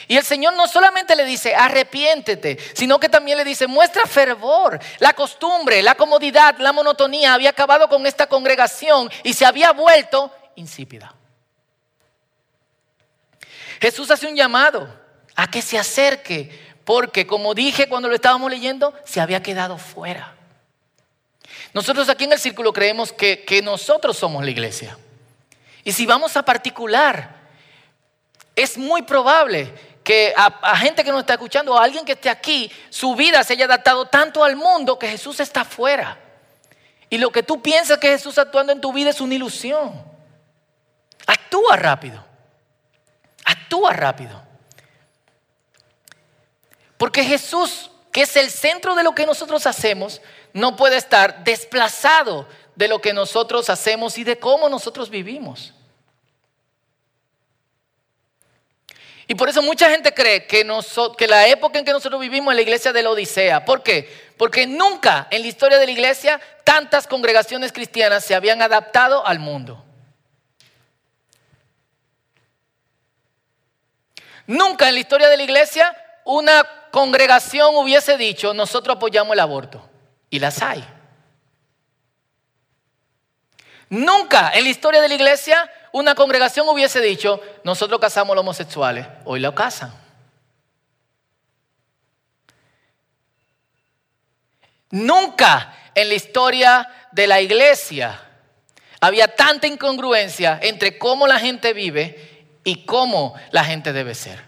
Y 0.08 0.16
el 0.16 0.24
Señor 0.24 0.54
no 0.54 0.66
solamente 0.66 1.14
le 1.18 1.26
dice, 1.26 1.54
arrepiéntete, 1.54 2.58
sino 2.74 2.98
que 2.98 3.10
también 3.10 3.38
le 3.38 3.44
dice, 3.44 3.68
muestra 3.68 4.06
fervor. 4.06 4.80
La 5.00 5.12
costumbre, 5.12 5.84
la 5.84 5.96
comodidad, 5.96 6.56
la 6.60 6.72
monotonía 6.72 7.34
había 7.34 7.50
acabado 7.50 7.90
con 7.90 8.06
esta 8.06 8.28
congregación 8.28 9.12
y 9.24 9.34
se 9.34 9.46
había 9.46 9.74
vuelto 9.74 10.32
insípida. 10.56 11.14
Jesús 13.80 14.12
hace 14.12 14.28
un 14.28 14.36
llamado 14.36 14.94
a 15.36 15.50
que 15.50 15.62
se 15.62 15.78
acerque, 15.78 16.52
porque 16.84 17.26
como 17.26 17.54
dije 17.54 17.88
cuando 17.88 18.10
lo 18.10 18.16
estábamos 18.16 18.52
leyendo, 18.52 18.94
se 19.06 19.22
había 19.22 19.42
quedado 19.42 19.78
fuera. 19.78 20.36
Nosotros 21.74 22.10
aquí 22.10 22.26
en 22.26 22.34
el 22.34 22.40
círculo 22.40 22.74
creemos 22.74 23.14
que, 23.14 23.46
que 23.46 23.62
nosotros 23.62 24.18
somos 24.18 24.44
la 24.44 24.52
iglesia. 24.52 24.98
Y 25.84 25.92
si 25.92 26.06
vamos 26.06 26.36
a 26.36 26.44
particular, 26.44 27.40
es 28.56 28.78
muy 28.78 29.04
probable 29.04 29.74
que 30.04 30.34
a, 30.36 30.76
gente 30.78 31.04
que 31.04 31.12
nos 31.12 31.20
está 31.22 31.34
escuchando, 31.34 31.78
a 31.78 31.84
alguien 31.84 32.04
que 32.04 32.14
esté 32.14 32.30
aquí, 32.30 32.72
su 32.90 33.16
vida 33.16 33.44
se 33.44 33.54
haya 33.54 33.66
adaptado 33.66 34.06
tanto 34.06 34.44
al 34.44 34.56
mundo 34.56 34.98
que 34.98 35.08
Jesús 35.08 35.40
está 35.40 35.64
fuera. 35.64 36.18
Y 37.10 37.18
lo 37.18 37.32
que 37.32 37.44
tú 37.44 37.62
piensas 37.62 38.00
que 38.00 38.10
Jesús 38.10 38.38
actuando 38.38 38.74
en 38.74 38.82
tu 38.82 38.92
vida 38.92 39.12
es 39.12 39.22
una 39.22 39.36
ilusión. 39.36 40.04
Actúa 41.28 41.76
rápido. 41.76 42.26
Actúa 43.50 43.94
rápido. 43.94 44.44
Porque 47.00 47.24
Jesús, 47.24 47.90
que 48.12 48.22
es 48.22 48.36
el 48.36 48.52
centro 48.52 48.94
de 48.94 49.02
lo 49.02 49.16
que 49.16 49.26
nosotros 49.26 49.66
hacemos, 49.66 50.22
no 50.54 50.76
puede 50.76 50.98
estar 50.98 51.44
desplazado 51.44 52.48
de 52.76 52.88
lo 52.88 53.02
que 53.02 53.12
nosotros 53.12 53.72
hacemos 53.72 54.20
y 54.20 54.24
de 54.24 54.38
cómo 54.38 54.70
nosotros 54.70 55.10
vivimos. 55.10 55.74
Y 59.28 59.34
por 59.34 59.50
eso 59.50 59.64
mucha 59.64 59.90
gente 59.90 60.14
cree 60.14 60.46
que, 60.46 60.64
la 61.28 61.48
época 61.48 61.80
en 61.80 61.86
que 61.86 61.92
nosotros 61.92 62.22
vivimos 62.22 62.52
es 62.52 62.56
la 62.56 62.62
iglesia 62.62 62.94
de 62.94 63.02
la 63.02 63.10
Odisea. 63.10 63.66
¿Por 63.66 63.82
qué? 63.82 64.32
Porque 64.38 64.68
nunca 64.68 65.28
en 65.32 65.42
la 65.42 65.48
historia 65.48 65.80
de 65.80 65.88
la 65.88 65.92
iglesia 65.92 66.40
tantas 66.64 67.08
congregaciones 67.08 67.72
cristianas 67.72 68.24
se 68.24 68.36
habían 68.36 68.62
adaptado 68.62 69.26
al 69.26 69.40
mundo. 69.40 69.89
Nunca 74.50 74.88
en 74.88 74.96
la 74.96 75.02
historia 75.02 75.30
de 75.30 75.38
la 75.38 75.44
iglesia 75.44 75.96
una 76.26 76.68
congregación 76.90 77.76
hubiese 77.76 78.18
dicho, 78.18 78.52
nosotros 78.56 78.96
apoyamos 78.98 79.34
el 79.34 79.42
aborto. 79.42 79.88
Y 80.32 80.40
las 80.40 80.64
hay. 80.64 80.84
Nunca 83.90 84.50
en 84.56 84.64
la 84.64 84.70
historia 84.72 85.02
de 85.02 85.08
la 85.08 85.14
iglesia 85.14 85.72
una 85.92 86.16
congregación 86.16 86.68
hubiese 86.68 87.00
dicho, 87.00 87.40
nosotros 87.64 88.00
casamos 88.00 88.32
a 88.32 88.36
los 88.38 88.42
homosexuales, 88.42 89.06
hoy 89.24 89.40
lo 89.40 89.54
casan. 89.54 89.94
Nunca 94.90 95.76
en 95.94 96.10
la 96.10 96.16
historia 96.16 96.90
de 97.12 97.28
la 97.28 97.40
iglesia 97.40 98.20
había 99.00 99.28
tanta 99.28 99.68
incongruencia 99.68 100.58
entre 100.64 100.98
cómo 100.98 101.28
la 101.28 101.38
gente 101.38 101.74
vive 101.74 102.39
y 102.70 102.86
cómo 102.86 103.34
la 103.50 103.64
gente 103.64 103.92
debe 103.92 104.14
ser. 104.14 104.44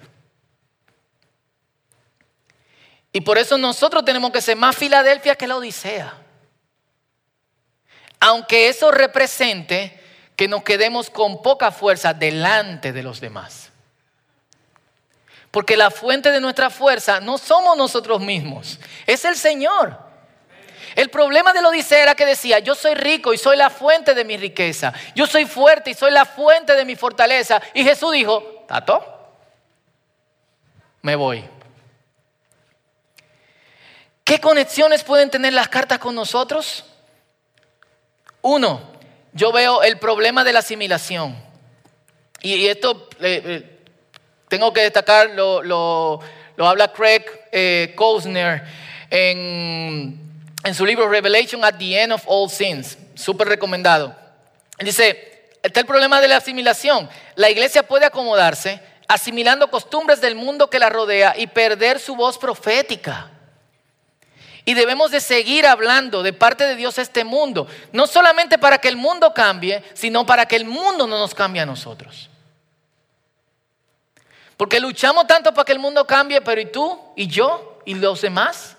Y 3.12 3.22
por 3.22 3.40
eso 3.40 3.58
nosotros 3.58 4.06
tenemos 4.06 4.32
que 4.32 4.42
ser 4.42 4.56
más 4.56 4.76
Filadelfia 4.76 5.36
que 5.36 5.48
la 5.48 5.58
Odisea. 5.58 6.14
Aunque 8.20 8.70
eso 8.70 8.92
represente 8.92 10.00
que 10.36 10.48
nos 10.48 10.62
quedemos 10.62 11.10
con 11.10 11.42
poca 11.42 11.72
fuerza 11.72 12.14
delante 12.14 12.94
de 12.94 13.02
los 13.02 13.20
demás. 13.20 13.72
Porque 15.50 15.76
la 15.76 15.90
fuente 15.90 16.32
de 16.32 16.40
nuestra 16.40 16.70
fuerza 16.70 17.20
no 17.20 17.40
somos 17.40 17.76
nosotros 17.76 18.22
mismos, 18.22 18.80
es 19.08 19.26
el 19.26 19.36
Señor. 19.36 20.11
El 20.96 21.10
problema 21.10 21.54
de 21.54 21.62
la 21.62 21.70
Odisea 21.70 22.04
era 22.04 22.16
que 22.16 22.26
decía, 22.26 22.60
yo 22.60 22.76
soy 22.76 22.96
rico 22.96 23.34
y 23.34 23.38
soy 23.38 23.58
la 23.58 23.70
fuente 23.70 24.14
de 24.14 24.26
mi 24.26 24.38
riqueza, 24.38 24.94
yo 25.16 25.26
soy 25.26 25.46
fuerte 25.46 25.92
y 25.92 25.94
soy 25.94 26.12
la 26.12 26.26
fuente 26.26 26.76
de 26.76 26.86
mi 26.86 26.96
fortaleza. 26.96 27.62
Y 27.74 27.84
Jesús 27.84 28.12
dijo, 28.14 28.66
Tato, 28.68 29.04
me 31.02 31.16
voy. 31.16 31.44
¿Qué 34.24 34.40
conexiones 34.40 35.04
pueden 35.04 35.30
tener 35.30 35.54
las 35.54 35.68
cartas 35.68 36.00
con 36.00 36.16
nosotros? 36.16 36.86
Uno, 38.42 38.82
yo 39.34 39.52
veo 39.52 39.84
el 39.84 40.00
problema 40.00 40.44
de 40.44 40.54
la 40.54 40.60
asimilación. 40.60 41.36
Y, 42.42 42.68
esto 42.68 43.10
eh, 43.20 43.42
eh, 43.46 43.80
tengo 44.48 44.74
que 44.74 44.82
destacar, 44.82 45.30
lo, 45.32 46.20
habla 46.58 46.92
Craig 46.92 47.26
eh, 47.52 47.96
en, 49.10 50.31
en, 50.64 50.76
su 50.76 50.86
libro 50.86 51.10
Revelation 51.10 51.64
at 51.64 51.76
the 51.78 52.02
End 52.02 52.14
of 52.14 52.24
All 52.26 52.50
Sins, 52.50 52.98
súper 53.16 53.48
recomendado. 53.48 54.16
Dice, 54.80 55.50
está 55.62 55.80
el 55.80 55.86
problema 55.86 56.22
de 56.22 56.28
la 56.28 56.38
asimilación. 56.38 57.10
La 57.36 57.50
iglesia 57.50 57.84
puede 57.84 58.06
acomodarse 58.06 58.82
asimilando 59.12 59.70
costumbres 59.70 60.22
del 60.22 60.36
mundo 60.36 60.70
que 60.70 60.80
la 60.80 60.90
rodea 60.90 61.36
y 61.38 61.48
perder 61.48 62.00
su 62.00 62.16
voz 62.16 62.38
profética. 62.38 63.30
Y 64.64 64.74
debemos 64.74 65.12
de 65.12 65.20
seguir 65.20 65.66
hablando 65.66 66.24
de 66.24 66.34
parte 66.34 66.66
de 66.66 66.76
Dios 66.76 66.98
este 66.98 67.26
mundo, 67.26 67.68
no 67.92 68.08
solamente 68.08 68.58
para 68.58 68.78
que 68.78 68.88
el 68.88 68.96
mundo 68.96 69.34
cambie, 69.34 69.84
sino 69.94 70.26
para 70.26 70.46
que 70.46 70.56
el 70.56 70.66
mundo 70.66 71.08
no 71.08 71.20
nos 71.20 71.36
cambie 71.36 71.62
a 71.62 71.66
nosotros. 71.66 72.30
Porque 74.56 74.80
luchamos 74.80 75.28
tanto 75.28 75.54
para 75.54 75.66
que 75.66 75.74
el 75.74 75.80
mundo 75.80 76.06
cambie, 76.06 76.40
pero 76.42 76.62
¿y 76.62 76.68
tú? 76.68 76.98
¿Y 77.18 77.28
yo? 77.28 77.80
¿Y 77.86 77.96
los 77.96 78.22
demás? 78.22 78.78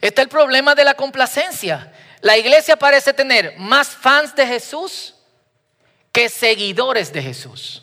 Está 0.00 0.22
el 0.22 0.28
problema 0.28 0.74
de 0.74 0.84
la 0.84 0.94
complacencia. 0.94 1.92
La 2.20 2.36
iglesia 2.36 2.76
parece 2.76 3.12
tener 3.12 3.56
más 3.58 3.88
fans 3.88 4.34
de 4.34 4.46
Jesús 4.46 5.14
que 6.12 6.28
seguidores 6.28 7.12
de 7.12 7.22
Jesús. 7.22 7.82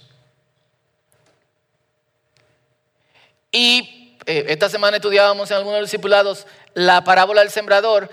Y 3.52 4.18
eh, 4.26 4.46
esta 4.50 4.70
semana 4.70 4.98
estudiábamos 4.98 5.50
en 5.52 5.58
algunos 5.58 5.82
discipulados 5.82 6.46
la 6.74 7.04
parábola 7.04 7.42
del 7.42 7.52
sembrador. 7.52 8.10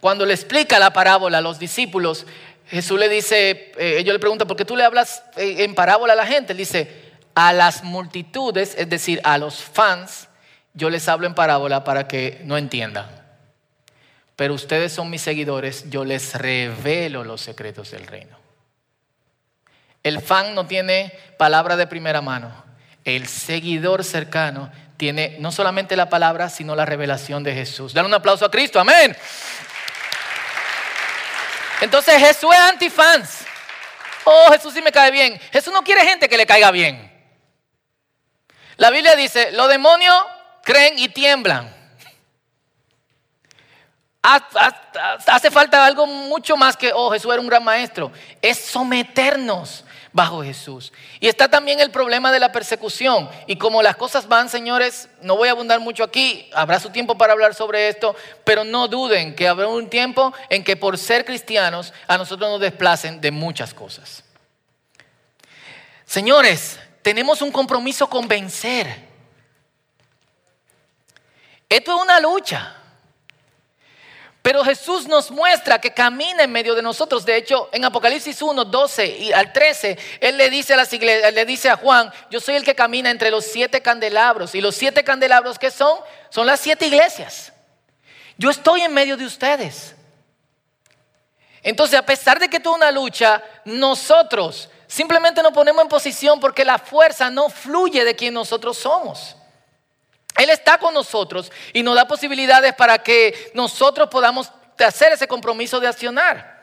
cuando 0.00 0.24
le 0.24 0.34
explica 0.34 0.78
la 0.78 0.92
parábola 0.92 1.38
a 1.38 1.40
los 1.40 1.58
discípulos, 1.58 2.26
Jesús 2.68 2.98
le 2.98 3.08
dice, 3.08 3.72
eh, 3.76 3.96
ellos 3.98 4.12
le 4.12 4.18
preguntan, 4.18 4.46
¿por 4.46 4.56
qué 4.56 4.64
tú 4.64 4.76
le 4.76 4.84
hablas 4.84 5.22
eh, 5.36 5.64
en 5.64 5.74
parábola 5.74 6.12
a 6.12 6.16
la 6.16 6.26
gente? 6.26 6.52
Él 6.52 6.58
dice, 6.58 7.06
a 7.34 7.52
las 7.52 7.82
multitudes, 7.82 8.74
es 8.76 8.88
decir, 8.88 9.20
a 9.24 9.38
los 9.38 9.56
fans, 9.56 10.28
yo 10.76 10.90
les 10.90 11.08
hablo 11.08 11.26
en 11.26 11.34
parábola 11.34 11.84
para 11.84 12.06
que 12.06 12.40
no 12.44 12.58
entiendan. 12.58 13.08
Pero 14.36 14.52
ustedes 14.52 14.92
son 14.92 15.08
mis 15.08 15.22
seguidores, 15.22 15.88
yo 15.88 16.04
les 16.04 16.34
revelo 16.34 17.24
los 17.24 17.40
secretos 17.40 17.90
del 17.90 18.06
reino. 18.06 18.36
El 20.02 20.20
fan 20.20 20.54
no 20.54 20.66
tiene 20.66 21.18
palabra 21.38 21.76
de 21.76 21.86
primera 21.86 22.20
mano. 22.20 22.64
El 23.04 23.26
seguidor 23.26 24.04
cercano 24.04 24.70
tiene 24.98 25.36
no 25.40 25.50
solamente 25.50 25.96
la 25.96 26.10
palabra, 26.10 26.50
sino 26.50 26.76
la 26.76 26.84
revelación 26.84 27.42
de 27.42 27.54
Jesús. 27.54 27.94
Dale 27.94 28.06
un 28.08 28.14
aplauso 28.14 28.44
a 28.44 28.50
Cristo, 28.50 28.78
amén. 28.78 29.16
Entonces 31.80 32.18
Jesús 32.18 32.54
es 32.54 32.60
antifans. 32.60 33.46
Oh, 34.24 34.52
Jesús 34.52 34.74
sí 34.74 34.82
me 34.82 34.92
cae 34.92 35.10
bien. 35.10 35.40
Jesús 35.52 35.72
no 35.72 35.82
quiere 35.82 36.04
gente 36.06 36.28
que 36.28 36.36
le 36.36 36.44
caiga 36.44 36.70
bien. 36.70 37.12
La 38.76 38.90
Biblia 38.90 39.16
dice, 39.16 39.52
los 39.52 39.68
demonios 39.70 40.14
creen 40.66 40.98
y 40.98 41.08
tiemblan. 41.08 41.72
Hace 44.20 45.52
falta 45.52 45.86
algo 45.86 46.04
mucho 46.06 46.56
más 46.56 46.76
que, 46.76 46.90
oh, 46.92 47.12
Jesús 47.12 47.32
era 47.32 47.40
un 47.40 47.46
gran 47.46 47.62
maestro. 47.62 48.10
Es 48.42 48.58
someternos 48.58 49.84
bajo 50.12 50.42
Jesús. 50.42 50.92
Y 51.20 51.28
está 51.28 51.48
también 51.48 51.78
el 51.78 51.92
problema 51.92 52.32
de 52.32 52.40
la 52.40 52.50
persecución. 52.50 53.30
Y 53.46 53.54
como 53.54 53.80
las 53.80 53.94
cosas 53.94 54.26
van, 54.26 54.48
señores, 54.48 55.08
no 55.22 55.36
voy 55.36 55.46
a 55.46 55.52
abundar 55.52 55.78
mucho 55.78 56.02
aquí, 56.02 56.50
habrá 56.52 56.80
su 56.80 56.90
tiempo 56.90 57.16
para 57.16 57.34
hablar 57.34 57.54
sobre 57.54 57.88
esto, 57.88 58.16
pero 58.42 58.64
no 58.64 58.88
duden 58.88 59.36
que 59.36 59.46
habrá 59.46 59.68
un 59.68 59.88
tiempo 59.88 60.34
en 60.48 60.64
que 60.64 60.74
por 60.74 60.98
ser 60.98 61.24
cristianos 61.24 61.92
a 62.08 62.18
nosotros 62.18 62.50
nos 62.50 62.60
desplacen 62.60 63.20
de 63.20 63.30
muchas 63.30 63.72
cosas. 63.72 64.24
Señores, 66.04 66.80
tenemos 67.02 67.40
un 67.40 67.52
compromiso 67.52 68.08
con 68.08 68.26
vencer. 68.26 69.05
Esto 71.68 71.96
es 71.96 72.02
una 72.02 72.20
lucha. 72.20 72.74
Pero 74.42 74.64
Jesús 74.64 75.08
nos 75.08 75.32
muestra 75.32 75.80
que 75.80 75.92
camina 75.92 76.44
en 76.44 76.52
medio 76.52 76.76
de 76.76 76.82
nosotros. 76.82 77.26
De 77.26 77.36
hecho, 77.36 77.68
en 77.72 77.84
Apocalipsis 77.84 78.40
1, 78.40 78.64
12 78.64 79.06
y 79.06 79.32
al 79.32 79.52
13, 79.52 79.98
Él 80.20 80.36
le 80.36 80.50
dice 80.50 80.74
a, 80.74 80.76
las 80.76 80.92
iglesias, 80.92 81.34
le 81.34 81.44
dice 81.44 81.68
a 81.68 81.76
Juan, 81.76 82.12
yo 82.30 82.38
soy 82.38 82.54
el 82.54 82.62
que 82.62 82.76
camina 82.76 83.10
entre 83.10 83.32
los 83.32 83.44
siete 83.44 83.82
candelabros. 83.82 84.54
Y 84.54 84.60
los 84.60 84.76
siete 84.76 85.02
candelabros 85.02 85.58
que 85.58 85.72
son, 85.72 85.98
son 86.30 86.46
las 86.46 86.60
siete 86.60 86.86
iglesias. 86.86 87.52
Yo 88.38 88.50
estoy 88.50 88.82
en 88.82 88.94
medio 88.94 89.16
de 89.16 89.24
ustedes. 89.24 89.96
Entonces, 91.62 91.98
a 91.98 92.06
pesar 92.06 92.38
de 92.38 92.48
que 92.48 92.58
es 92.58 92.66
una 92.66 92.92
lucha, 92.92 93.42
nosotros 93.64 94.68
simplemente 94.86 95.42
nos 95.42 95.52
ponemos 95.52 95.82
en 95.82 95.88
posición 95.88 96.38
porque 96.38 96.64
la 96.64 96.78
fuerza 96.78 97.28
no 97.30 97.48
fluye 97.48 98.04
de 98.04 98.14
quien 98.14 98.34
nosotros 98.34 98.78
somos. 98.78 99.35
Él 100.36 100.50
está 100.50 100.78
con 100.78 100.92
nosotros 100.92 101.50
y 101.72 101.82
nos 101.82 101.94
da 101.94 102.06
posibilidades 102.06 102.74
para 102.74 102.98
que 102.98 103.50
nosotros 103.54 104.08
podamos 104.08 104.50
hacer 104.78 105.12
ese 105.12 105.26
compromiso 105.26 105.80
de 105.80 105.88
accionar. 105.88 106.56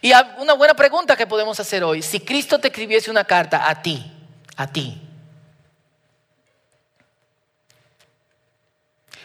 Y 0.00 0.12
una 0.38 0.54
buena 0.54 0.74
pregunta 0.74 1.16
que 1.16 1.26
podemos 1.26 1.60
hacer 1.60 1.84
hoy, 1.84 2.02
si 2.02 2.20
Cristo 2.20 2.58
te 2.58 2.68
escribiese 2.68 3.10
una 3.10 3.24
carta 3.24 3.68
a 3.68 3.80
ti, 3.80 4.04
a 4.56 4.66
ti, 4.66 5.00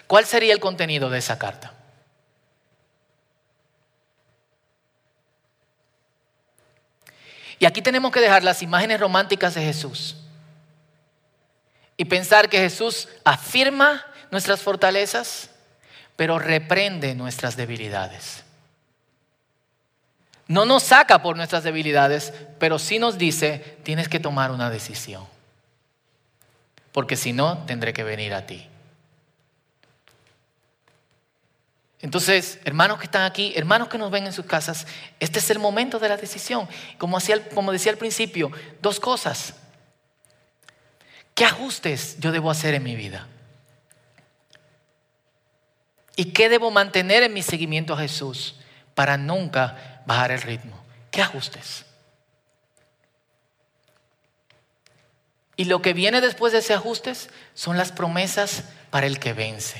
¿cuál 0.05 0.25
sería 0.25 0.53
el 0.53 0.59
contenido 0.59 1.09
de 1.09 1.17
esa 1.17 1.39
carta? 1.39 1.73
Y 7.59 7.65
aquí 7.65 7.81
tenemos 7.81 8.11
que 8.11 8.19
dejar 8.19 8.43
las 8.43 8.61
imágenes 8.61 8.99
románticas 8.99 9.55
de 9.55 9.63
Jesús 9.63 10.15
y 11.97 12.05
pensar 12.05 12.47
que 12.47 12.59
Jesús 12.59 13.09
afirma 13.25 14.05
nuestras 14.31 14.61
fortalezas, 14.61 15.49
pero 16.15 16.39
reprende 16.39 17.15
nuestras 17.15 17.57
debilidades. 17.57 18.43
No 20.47 20.65
nos 20.65 20.83
saca 20.83 21.21
por 21.21 21.35
nuestras 21.35 21.63
debilidades, 21.63 22.31
pero 22.59 22.79
sí 22.79 22.99
nos 22.99 23.17
dice, 23.17 23.79
tienes 23.83 24.07
que 24.07 24.19
tomar 24.19 24.51
una 24.51 24.69
decisión. 24.69 25.25
Porque 26.93 27.17
si 27.17 27.33
no, 27.33 27.65
tendré 27.65 27.91
que 27.93 28.03
venir 28.03 28.33
a 28.33 28.45
ti. 28.45 28.67
Entonces, 31.99 32.59
hermanos 32.63 32.99
que 32.99 33.05
están 33.05 33.23
aquí, 33.23 33.53
hermanos 33.55 33.89
que 33.89 33.97
nos 33.97 34.11
ven 34.11 34.25
en 34.25 34.33
sus 34.33 34.45
casas, 34.45 34.87
este 35.19 35.39
es 35.39 35.49
el 35.49 35.59
momento 35.59 35.99
de 35.99 36.09
la 36.09 36.17
decisión. 36.17 36.67
Como, 36.97 37.17
como 37.53 37.71
decía 37.71 37.91
al 37.91 37.97
principio, 37.97 38.51
dos 38.81 38.99
cosas. 38.99 39.55
¿Qué 41.37 41.45
ajustes 41.45 42.17
yo 42.17 42.31
debo 42.31 42.49
hacer 42.49 42.73
en 42.73 42.81
mi 42.81 42.95
vida? 42.95 43.27
¿Y 46.15 46.31
qué 46.31 46.49
debo 46.49 46.71
mantener 46.71 47.21
en 47.21 47.31
mi 47.31 47.43
seguimiento 47.43 47.93
a 47.93 47.99
Jesús 47.99 48.55
para 48.95 49.17
nunca 49.17 50.01
bajar 50.07 50.31
el 50.31 50.41
ritmo? 50.41 50.83
¿Qué 51.11 51.21
ajustes? 51.21 51.85
Y 55.57 55.65
lo 55.65 55.83
que 55.83 55.93
viene 55.93 56.21
después 56.21 56.53
de 56.53 56.59
ese 56.59 56.73
ajustes 56.73 57.29
son 57.53 57.77
las 57.77 57.91
promesas 57.91 58.63
para 58.89 59.05
el 59.05 59.19
que 59.19 59.33
vence. 59.33 59.79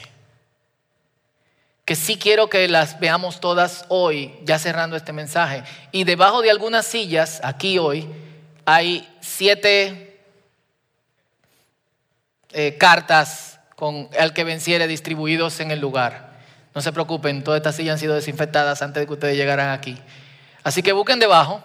Que 1.86 1.96
sí 1.96 2.20
quiero 2.20 2.52
que 2.52 2.68
las 2.68 3.00
veamos 3.00 3.40
todas 3.40 3.86
hoy, 3.90 4.38
ya 4.44 4.60
cerrando 4.60 4.96
este 4.96 5.12
mensaje. 5.12 5.64
Y 5.92 6.04
debajo 6.04 6.44
de 6.44 6.52
algunas 6.52 6.86
sillas, 6.86 7.42
aquí 7.44 7.80
hoy, 7.80 8.08
hay 8.64 9.12
siete 9.22 10.07
eh, 12.52 12.78
cartas 12.78 13.60
con 13.76 14.10
el 14.14 14.34
que 14.34 14.44
venciere 14.44 14.88
distribuidos 14.88 15.60
en 15.60 15.72
el 15.72 15.80
lugar. 15.80 16.32
No 16.74 16.82
se 16.82 16.92
preocupen, 16.92 17.44
todas 17.44 17.58
estas 17.60 17.76
sillas 17.76 17.94
han 17.94 18.00
sido 18.00 18.16
desinfectadas 18.16 18.82
antes 18.82 19.02
de 19.02 19.08
que 19.08 19.14
ustedes 19.14 19.36
llegaran 19.36 19.70
aquí. 19.70 19.98
Así 20.64 20.84
que 20.84 20.92
busquen 20.92 21.20
debajo. 21.20 21.64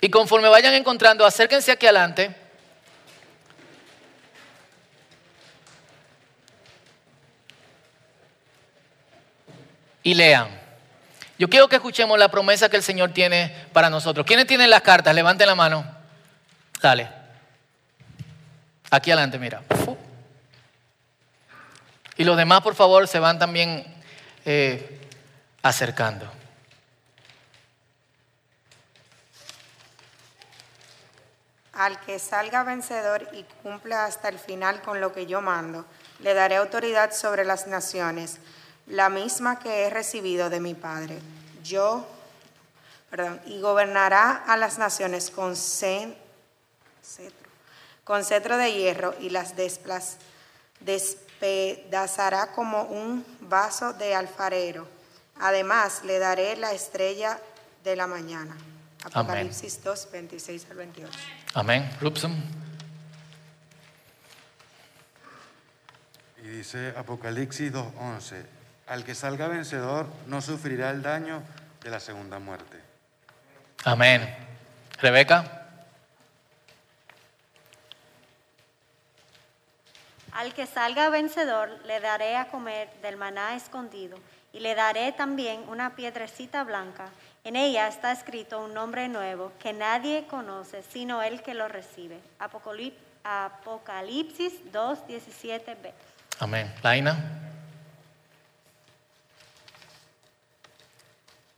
Y 0.00 0.08
conforme 0.08 0.48
vayan 0.48 0.74
encontrando, 0.74 1.26
acérquense 1.26 1.72
aquí 1.72 1.86
adelante. 1.86 2.34
Y 10.02 10.14
lean. 10.14 10.48
Yo 11.38 11.48
quiero 11.48 11.68
que 11.68 11.76
escuchemos 11.76 12.18
la 12.18 12.30
promesa 12.30 12.68
que 12.68 12.76
el 12.76 12.82
Señor 12.82 13.12
tiene 13.12 13.54
para 13.72 13.90
nosotros. 13.90 14.26
¿Quiénes 14.26 14.46
tienen 14.46 14.70
las 14.70 14.82
cartas? 14.82 15.14
Levanten 15.14 15.46
la 15.46 15.54
mano. 15.54 15.84
Dale. 16.80 17.19
Aquí 18.90 19.12
adelante, 19.12 19.38
mira. 19.38 19.62
Y 22.16 22.24
los 22.24 22.36
demás, 22.36 22.60
por 22.60 22.74
favor, 22.74 23.06
se 23.06 23.20
van 23.20 23.38
también 23.38 23.84
eh, 24.44 25.08
acercando. 25.62 26.28
Al 31.72 31.98
que 32.00 32.18
salga 32.18 32.64
vencedor 32.64 33.26
y 33.32 33.44
cumpla 33.62 34.04
hasta 34.04 34.28
el 34.28 34.38
final 34.38 34.82
con 34.82 35.00
lo 35.00 35.12
que 35.12 35.26
yo 35.26 35.40
mando, 35.40 35.86
le 36.18 36.34
daré 36.34 36.56
autoridad 36.56 37.12
sobre 37.12 37.44
las 37.44 37.68
naciones, 37.68 38.38
la 38.86 39.08
misma 39.08 39.60
que 39.60 39.84
he 39.84 39.90
recibido 39.90 40.50
de 40.50 40.60
mi 40.60 40.74
Padre. 40.74 41.20
Yo, 41.62 42.06
perdón, 43.08 43.40
y 43.46 43.60
gobernará 43.60 44.44
a 44.46 44.56
las 44.58 44.78
naciones 44.78 45.30
con 45.30 45.56
cetro 45.56 46.16
con 48.10 48.24
cetro 48.24 48.58
de 48.58 48.72
hierro 48.72 49.14
y 49.20 49.30
las 49.30 49.54
despedazará 50.80 52.50
como 52.50 52.82
un 52.82 53.24
vaso 53.42 53.92
de 53.92 54.16
alfarero. 54.16 54.88
Además, 55.38 56.02
le 56.04 56.18
daré 56.18 56.56
la 56.56 56.72
estrella 56.72 57.38
de 57.84 57.94
la 57.94 58.08
mañana. 58.08 58.56
Apocalipsis 59.04 59.84
2, 59.84 60.08
26 60.10 60.66
al 60.72 60.76
28. 60.78 61.18
Amén. 61.54 61.88
Y 66.42 66.48
dice 66.48 66.92
Apocalipsis 66.96 67.72
2.11, 67.72 68.44
al 68.88 69.04
que 69.04 69.14
salga 69.14 69.46
vencedor 69.46 70.08
no 70.26 70.42
sufrirá 70.42 70.90
el 70.90 71.02
daño 71.02 71.44
de 71.80 71.90
la 71.90 72.00
segunda 72.00 72.40
muerte. 72.40 72.76
Amén. 73.84 74.36
Rebeca. 74.98 75.59
Al 80.32 80.54
que 80.54 80.66
salga 80.66 81.08
vencedor 81.10 81.68
le 81.84 82.00
daré 82.00 82.36
a 82.36 82.48
comer 82.48 82.88
del 83.02 83.16
maná 83.16 83.56
escondido 83.56 84.18
y 84.52 84.60
le 84.60 84.74
daré 84.74 85.12
también 85.12 85.68
una 85.68 85.96
piedrecita 85.96 86.64
blanca. 86.64 87.08
En 87.44 87.56
ella 87.56 87.88
está 87.88 88.12
escrito 88.12 88.60
un 88.60 88.74
nombre 88.74 89.08
nuevo 89.08 89.52
que 89.58 89.72
nadie 89.72 90.26
conoce 90.26 90.82
sino 90.82 91.22
el 91.22 91.42
que 91.42 91.54
lo 91.54 91.68
recibe. 91.68 92.20
Apocalip- 92.38 92.94
Apocalipsis 93.24 94.72
2, 94.72 94.98
17b. 95.06 95.92
Amén. 96.38 96.72
Laina. 96.82 97.16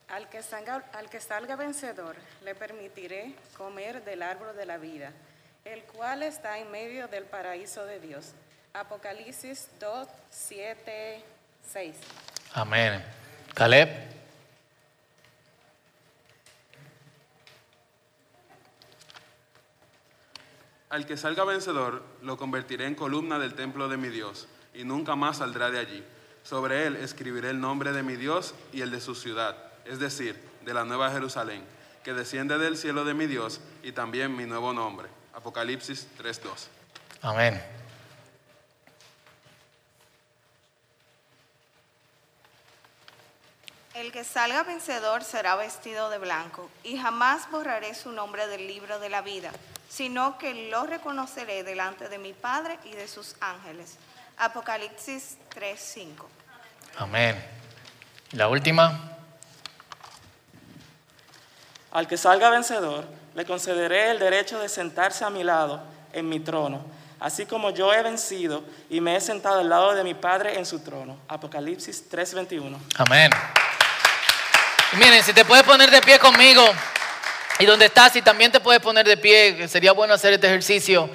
Al 0.09 0.29
que, 0.29 0.43
salga, 0.43 0.83
al 0.93 1.09
que 1.09 1.21
salga 1.21 1.57
vencedor, 1.57 2.17
le 2.43 2.55
permitiré 2.55 3.35
comer 3.57 4.05
del 4.05 4.23
árbol 4.23 4.55
de 4.57 4.67
la 4.67 4.77
vida, 4.77 5.13
el 5.65 5.83
cual 5.85 6.23
está 6.23 6.59
en 6.59 6.71
medio 6.71 7.09
del 7.09 7.25
paraíso 7.25 7.87
de 7.87 7.99
Dios. 7.99 8.33
Apocalipsis 8.75 9.69
2, 9.79 10.09
7, 10.31 11.25
6. 11.73 11.97
Amén. 12.55 13.05
Caleb. 13.55 13.89
Al 20.89 21.07
que 21.07 21.17
salga 21.17 21.45
vencedor, 21.45 22.03
lo 22.23 22.37
convertiré 22.37 22.87
en 22.87 22.95
columna 22.95 23.39
del 23.39 23.55
templo 23.55 23.89
de 23.89 23.97
mi 23.97 24.09
Dios, 24.09 24.49
y 24.75 24.85
nunca 24.85 25.17
más 25.17 25.39
saldrá 25.39 25.71
de 25.71 25.79
allí. 25.79 26.05
Sobre 26.43 26.87
él 26.87 26.97
escribiré 26.97 27.51
el 27.51 27.61
nombre 27.61 27.93
de 27.93 28.03
mi 28.03 28.17
Dios 28.17 28.55
y 28.73 28.81
el 28.81 28.91
de 28.91 29.01
su 29.01 29.15
ciudad, 29.15 29.57
es 29.85 29.99
decir, 29.99 30.39
de 30.65 30.75
la 30.75 30.85
nueva 30.85 31.11
Jerusalén, 31.11 31.63
que 32.05 32.15
desciende 32.15 32.59
del 32.59 32.77
cielo 32.77 33.05
de 33.05 33.15
mi 33.15 33.27
Dios, 33.27 33.61
y 33.83 33.93
también 33.93 34.35
mi 34.37 34.45
nuevo 34.45 34.73
nombre. 34.73 35.09
Apocalipsis 35.35 36.09
3.2. 36.19 36.69
Amén. 37.23 37.82
El 43.95 44.11
que 44.11 44.25
salga 44.25 44.63
vencedor 44.63 45.23
será 45.23 45.55
vestido 45.57 46.09
de 46.09 46.17
blanco, 46.17 46.71
y 46.83 46.97
jamás 46.97 47.51
borraré 47.51 47.95
su 47.95 48.11
nombre 48.11 48.47
del 48.47 48.67
libro 48.67 48.99
de 48.99 49.11
la 49.11 49.21
vida, 49.21 49.51
sino 49.91 50.39
que 50.39 50.71
lo 50.71 50.87
reconoceré 50.87 51.63
delante 51.63 52.09
de 52.09 52.17
mi 52.17 52.33
Padre 52.33 52.79
y 52.85 52.93
de 52.93 53.07
sus 53.07 53.37
ángeles. 53.41 53.99
Apocalipsis 54.39 55.37
3:5. 55.55 56.27
Amén. 56.97 57.45
Y 58.33 58.37
la 58.37 58.49
última. 58.49 59.11
Al 61.91 62.09
que 62.09 62.17
salga 62.17 62.49
vencedor, 62.49 63.05
le 63.35 63.45
concederé 63.45 64.11
el 64.11 64.19
derecho 64.19 64.59
de 64.59 64.71
sentarse 64.71 65.27
a 65.27 65.31
mi 65.31 65.45
lado 65.45 65.83
en 66.15 66.27
mi 66.31 66.41
trono, 66.41 66.83
así 67.21 67.45
como 67.45 67.69
yo 67.69 67.93
he 67.93 68.03
vencido 68.03 68.65
y 68.89 69.03
me 69.03 69.17
he 69.17 69.21
sentado 69.21 69.61
al 69.61 69.69
lado 69.69 69.95
de 69.95 70.03
mi 70.03 70.15
Padre 70.15 70.59
en 70.59 70.65
su 70.65 70.81
trono. 70.81 71.19
Apocalipsis 71.29 72.09
3:21. 72.09 72.79
Amén. 72.97 73.31
Miren, 74.95 75.23
si 75.23 75.33
te 75.33 75.47
puedes 75.47 75.65
poner 75.65 75.91
de 75.91 76.03
pie 76.03 76.19
conmigo 76.19 76.63
y 77.59 77.65
donde 77.65 77.87
estás, 77.87 78.13
si 78.13 78.21
también 78.21 78.53
te 78.53 78.61
puedes 78.61 78.83
poner 78.83 79.07
de 79.07 79.17
pie, 79.17 79.67
sería 79.67 79.93
bueno 79.93 80.13
hacer 80.13 80.35
este 80.35 80.47
ejercicio, 80.47 81.09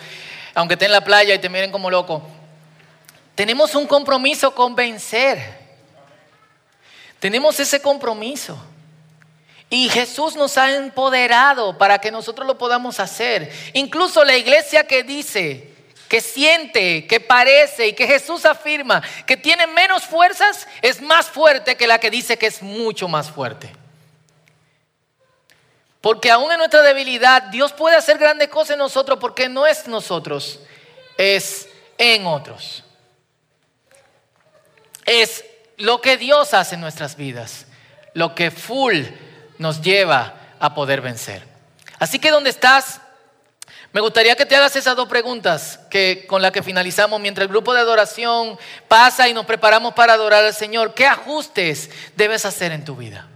aunque 0.55 0.73
esté 0.73 0.85
en 0.85 0.91
la 0.91 1.01
playa 1.01 1.35
y 1.35 1.39
te 1.39 1.47
miren 1.47 1.71
como 1.71 1.91
loco. 1.91 2.27
Tenemos 3.35 3.75
un 3.75 3.85
compromiso 3.85 4.55
con 4.55 4.73
vencer. 4.73 5.59
Tenemos 7.19 7.59
ese 7.59 7.79
compromiso. 7.79 8.57
Y 9.69 9.89
Jesús 9.89 10.35
nos 10.35 10.57
ha 10.57 10.75
empoderado 10.75 11.77
para 11.77 11.99
que 11.99 12.09
nosotros 12.09 12.47
lo 12.47 12.57
podamos 12.57 12.99
hacer. 12.99 13.51
Incluso 13.73 14.23
la 14.23 14.37
iglesia 14.37 14.87
que 14.87 15.03
dice, 15.03 15.71
que 16.07 16.21
siente, 16.21 17.05
que 17.05 17.19
parece 17.19 17.87
y 17.87 17.93
que 17.93 18.07
Jesús 18.07 18.45
afirma 18.45 19.01
que 19.25 19.37
tiene 19.37 19.67
menos 19.67 20.05
fuerzas, 20.05 20.67
es 20.81 21.01
más 21.01 21.27
fuerte 21.27 21.75
que 21.75 21.87
la 21.87 21.99
que 21.99 22.09
dice 22.09 22.37
que 22.37 22.47
es 22.47 22.61
mucho 22.61 23.07
más 23.07 23.29
fuerte. 23.29 23.71
Porque 26.01 26.31
aún 26.31 26.51
en 26.51 26.59
nuestra 26.59 26.81
debilidad, 26.81 27.43
Dios 27.43 27.73
puede 27.73 27.97
hacer 27.97 28.17
grandes 28.17 28.47
cosas 28.47 28.71
en 28.71 28.79
nosotros 28.79 29.19
porque 29.19 29.49
no 29.49 29.65
es 29.65 29.87
nosotros, 29.87 30.59
es 31.17 31.67
en 31.97 32.25
otros. 32.25 32.83
Es 35.05 35.43
lo 35.77 36.01
que 36.01 36.17
Dios 36.17 36.53
hace 36.53 36.75
en 36.75 36.81
nuestras 36.81 37.15
vidas, 37.17 37.65
lo 38.13 38.35
que 38.35 38.51
full 38.51 39.03
nos 39.57 39.81
lleva 39.81 40.35
a 40.59 40.73
poder 40.73 41.01
vencer. 41.01 41.43
Así 41.99 42.19
que 42.19 42.31
donde 42.31 42.51
estás, 42.51 43.01
me 43.93 44.01
gustaría 44.01 44.35
que 44.35 44.45
te 44.45 44.55
hagas 44.55 44.75
esas 44.75 44.95
dos 44.95 45.07
preguntas 45.07 45.79
que, 45.89 46.25
con 46.27 46.41
las 46.41 46.51
que 46.51 46.61
finalizamos 46.61 47.19
mientras 47.19 47.43
el 47.43 47.49
grupo 47.49 47.73
de 47.73 47.79
adoración 47.79 48.57
pasa 48.87 49.27
y 49.29 49.33
nos 49.33 49.45
preparamos 49.45 49.93
para 49.93 50.13
adorar 50.13 50.43
al 50.43 50.53
Señor. 50.53 50.93
¿Qué 50.93 51.05
ajustes 51.05 51.89
debes 52.15 52.45
hacer 52.45 52.71
en 52.73 52.83
tu 52.83 52.95
vida? 52.95 53.27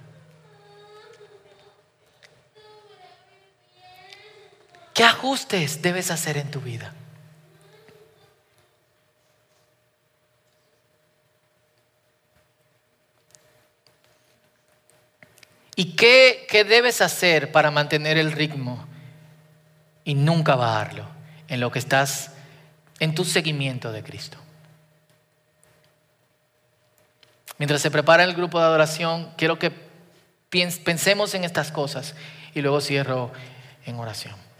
¿Qué 4.93 5.03
ajustes 5.03 5.81
debes 5.81 6.11
hacer 6.11 6.37
en 6.37 6.51
tu 6.51 6.59
vida? 6.59 6.93
¿Y 15.77 15.95
qué, 15.95 16.45
qué 16.49 16.65
debes 16.65 17.01
hacer 17.01 17.51
para 17.53 17.71
mantener 17.71 18.17
el 18.17 18.33
ritmo 18.33 18.90
y 20.03 20.15
nunca 20.15 20.55
bajarlo 20.55 21.05
en 21.47 21.59
lo 21.59 21.71
que 21.71 21.79
estás 21.79 22.31
en 22.99 23.15
tu 23.15 23.25
seguimiento 23.25 23.91
de 23.91 24.03
Cristo? 24.03 24.37
Mientras 27.57 27.81
se 27.81 27.91
prepara 27.91 28.23
el 28.23 28.33
grupo 28.33 28.59
de 28.59 28.65
adoración, 28.65 29.31
quiero 29.37 29.59
que 29.59 29.71
pensemos 30.83 31.33
en 31.33 31.43
estas 31.43 31.71
cosas 31.71 32.15
y 32.55 32.61
luego 32.61 32.81
cierro 32.81 33.31
en 33.85 33.95
oración. 33.97 34.50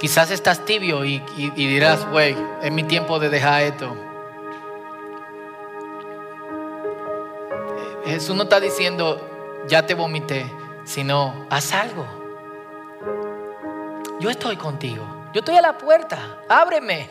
Quizás 0.00 0.30
estás 0.30 0.64
tibio 0.64 1.04
y, 1.04 1.20
dirás, 1.56 2.08
güey, 2.10 2.36
es 2.62 2.72
mi 2.72 2.84
tiempo 2.84 3.18
de 3.18 3.28
dejar 3.28 3.62
esto. 3.62 3.96
Eh, 8.06 8.10
Jesús 8.12 8.34
no 8.34 8.44
está 8.44 8.60
diciendo, 8.60 9.20
ya 9.68 9.84
te 9.84 9.94
vomité, 9.94 10.50
sino, 10.84 11.46
haz 11.50 11.72
algo. 11.74 12.19
Yo 14.20 14.28
estoy 14.28 14.56
contigo. 14.56 15.02
Yo 15.32 15.40
estoy 15.40 15.56
a 15.56 15.62
la 15.62 15.78
puerta. 15.78 16.18
Ábreme. 16.48 17.08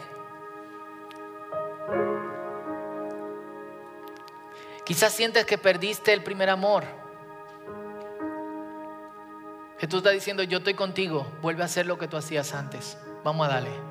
Quizás 4.86 5.12
sientes 5.14 5.46
que 5.46 5.58
perdiste 5.58 6.14
el 6.14 6.24
primer 6.24 6.50
amor. 6.50 6.84
Jesús 9.80 10.00
está 10.00 10.12
diciendo, 10.12 10.44
yo 10.44 10.58
estoy 10.58 10.74
contigo, 10.74 11.26
vuelve 11.42 11.64
a 11.64 11.66
hacer 11.66 11.86
lo 11.86 11.98
que 11.98 12.08
tú 12.08 12.18
hacías 12.18 12.54
antes. 12.54 12.98
Vamos 13.24 13.48
a 13.48 13.54
darle. 13.54 13.89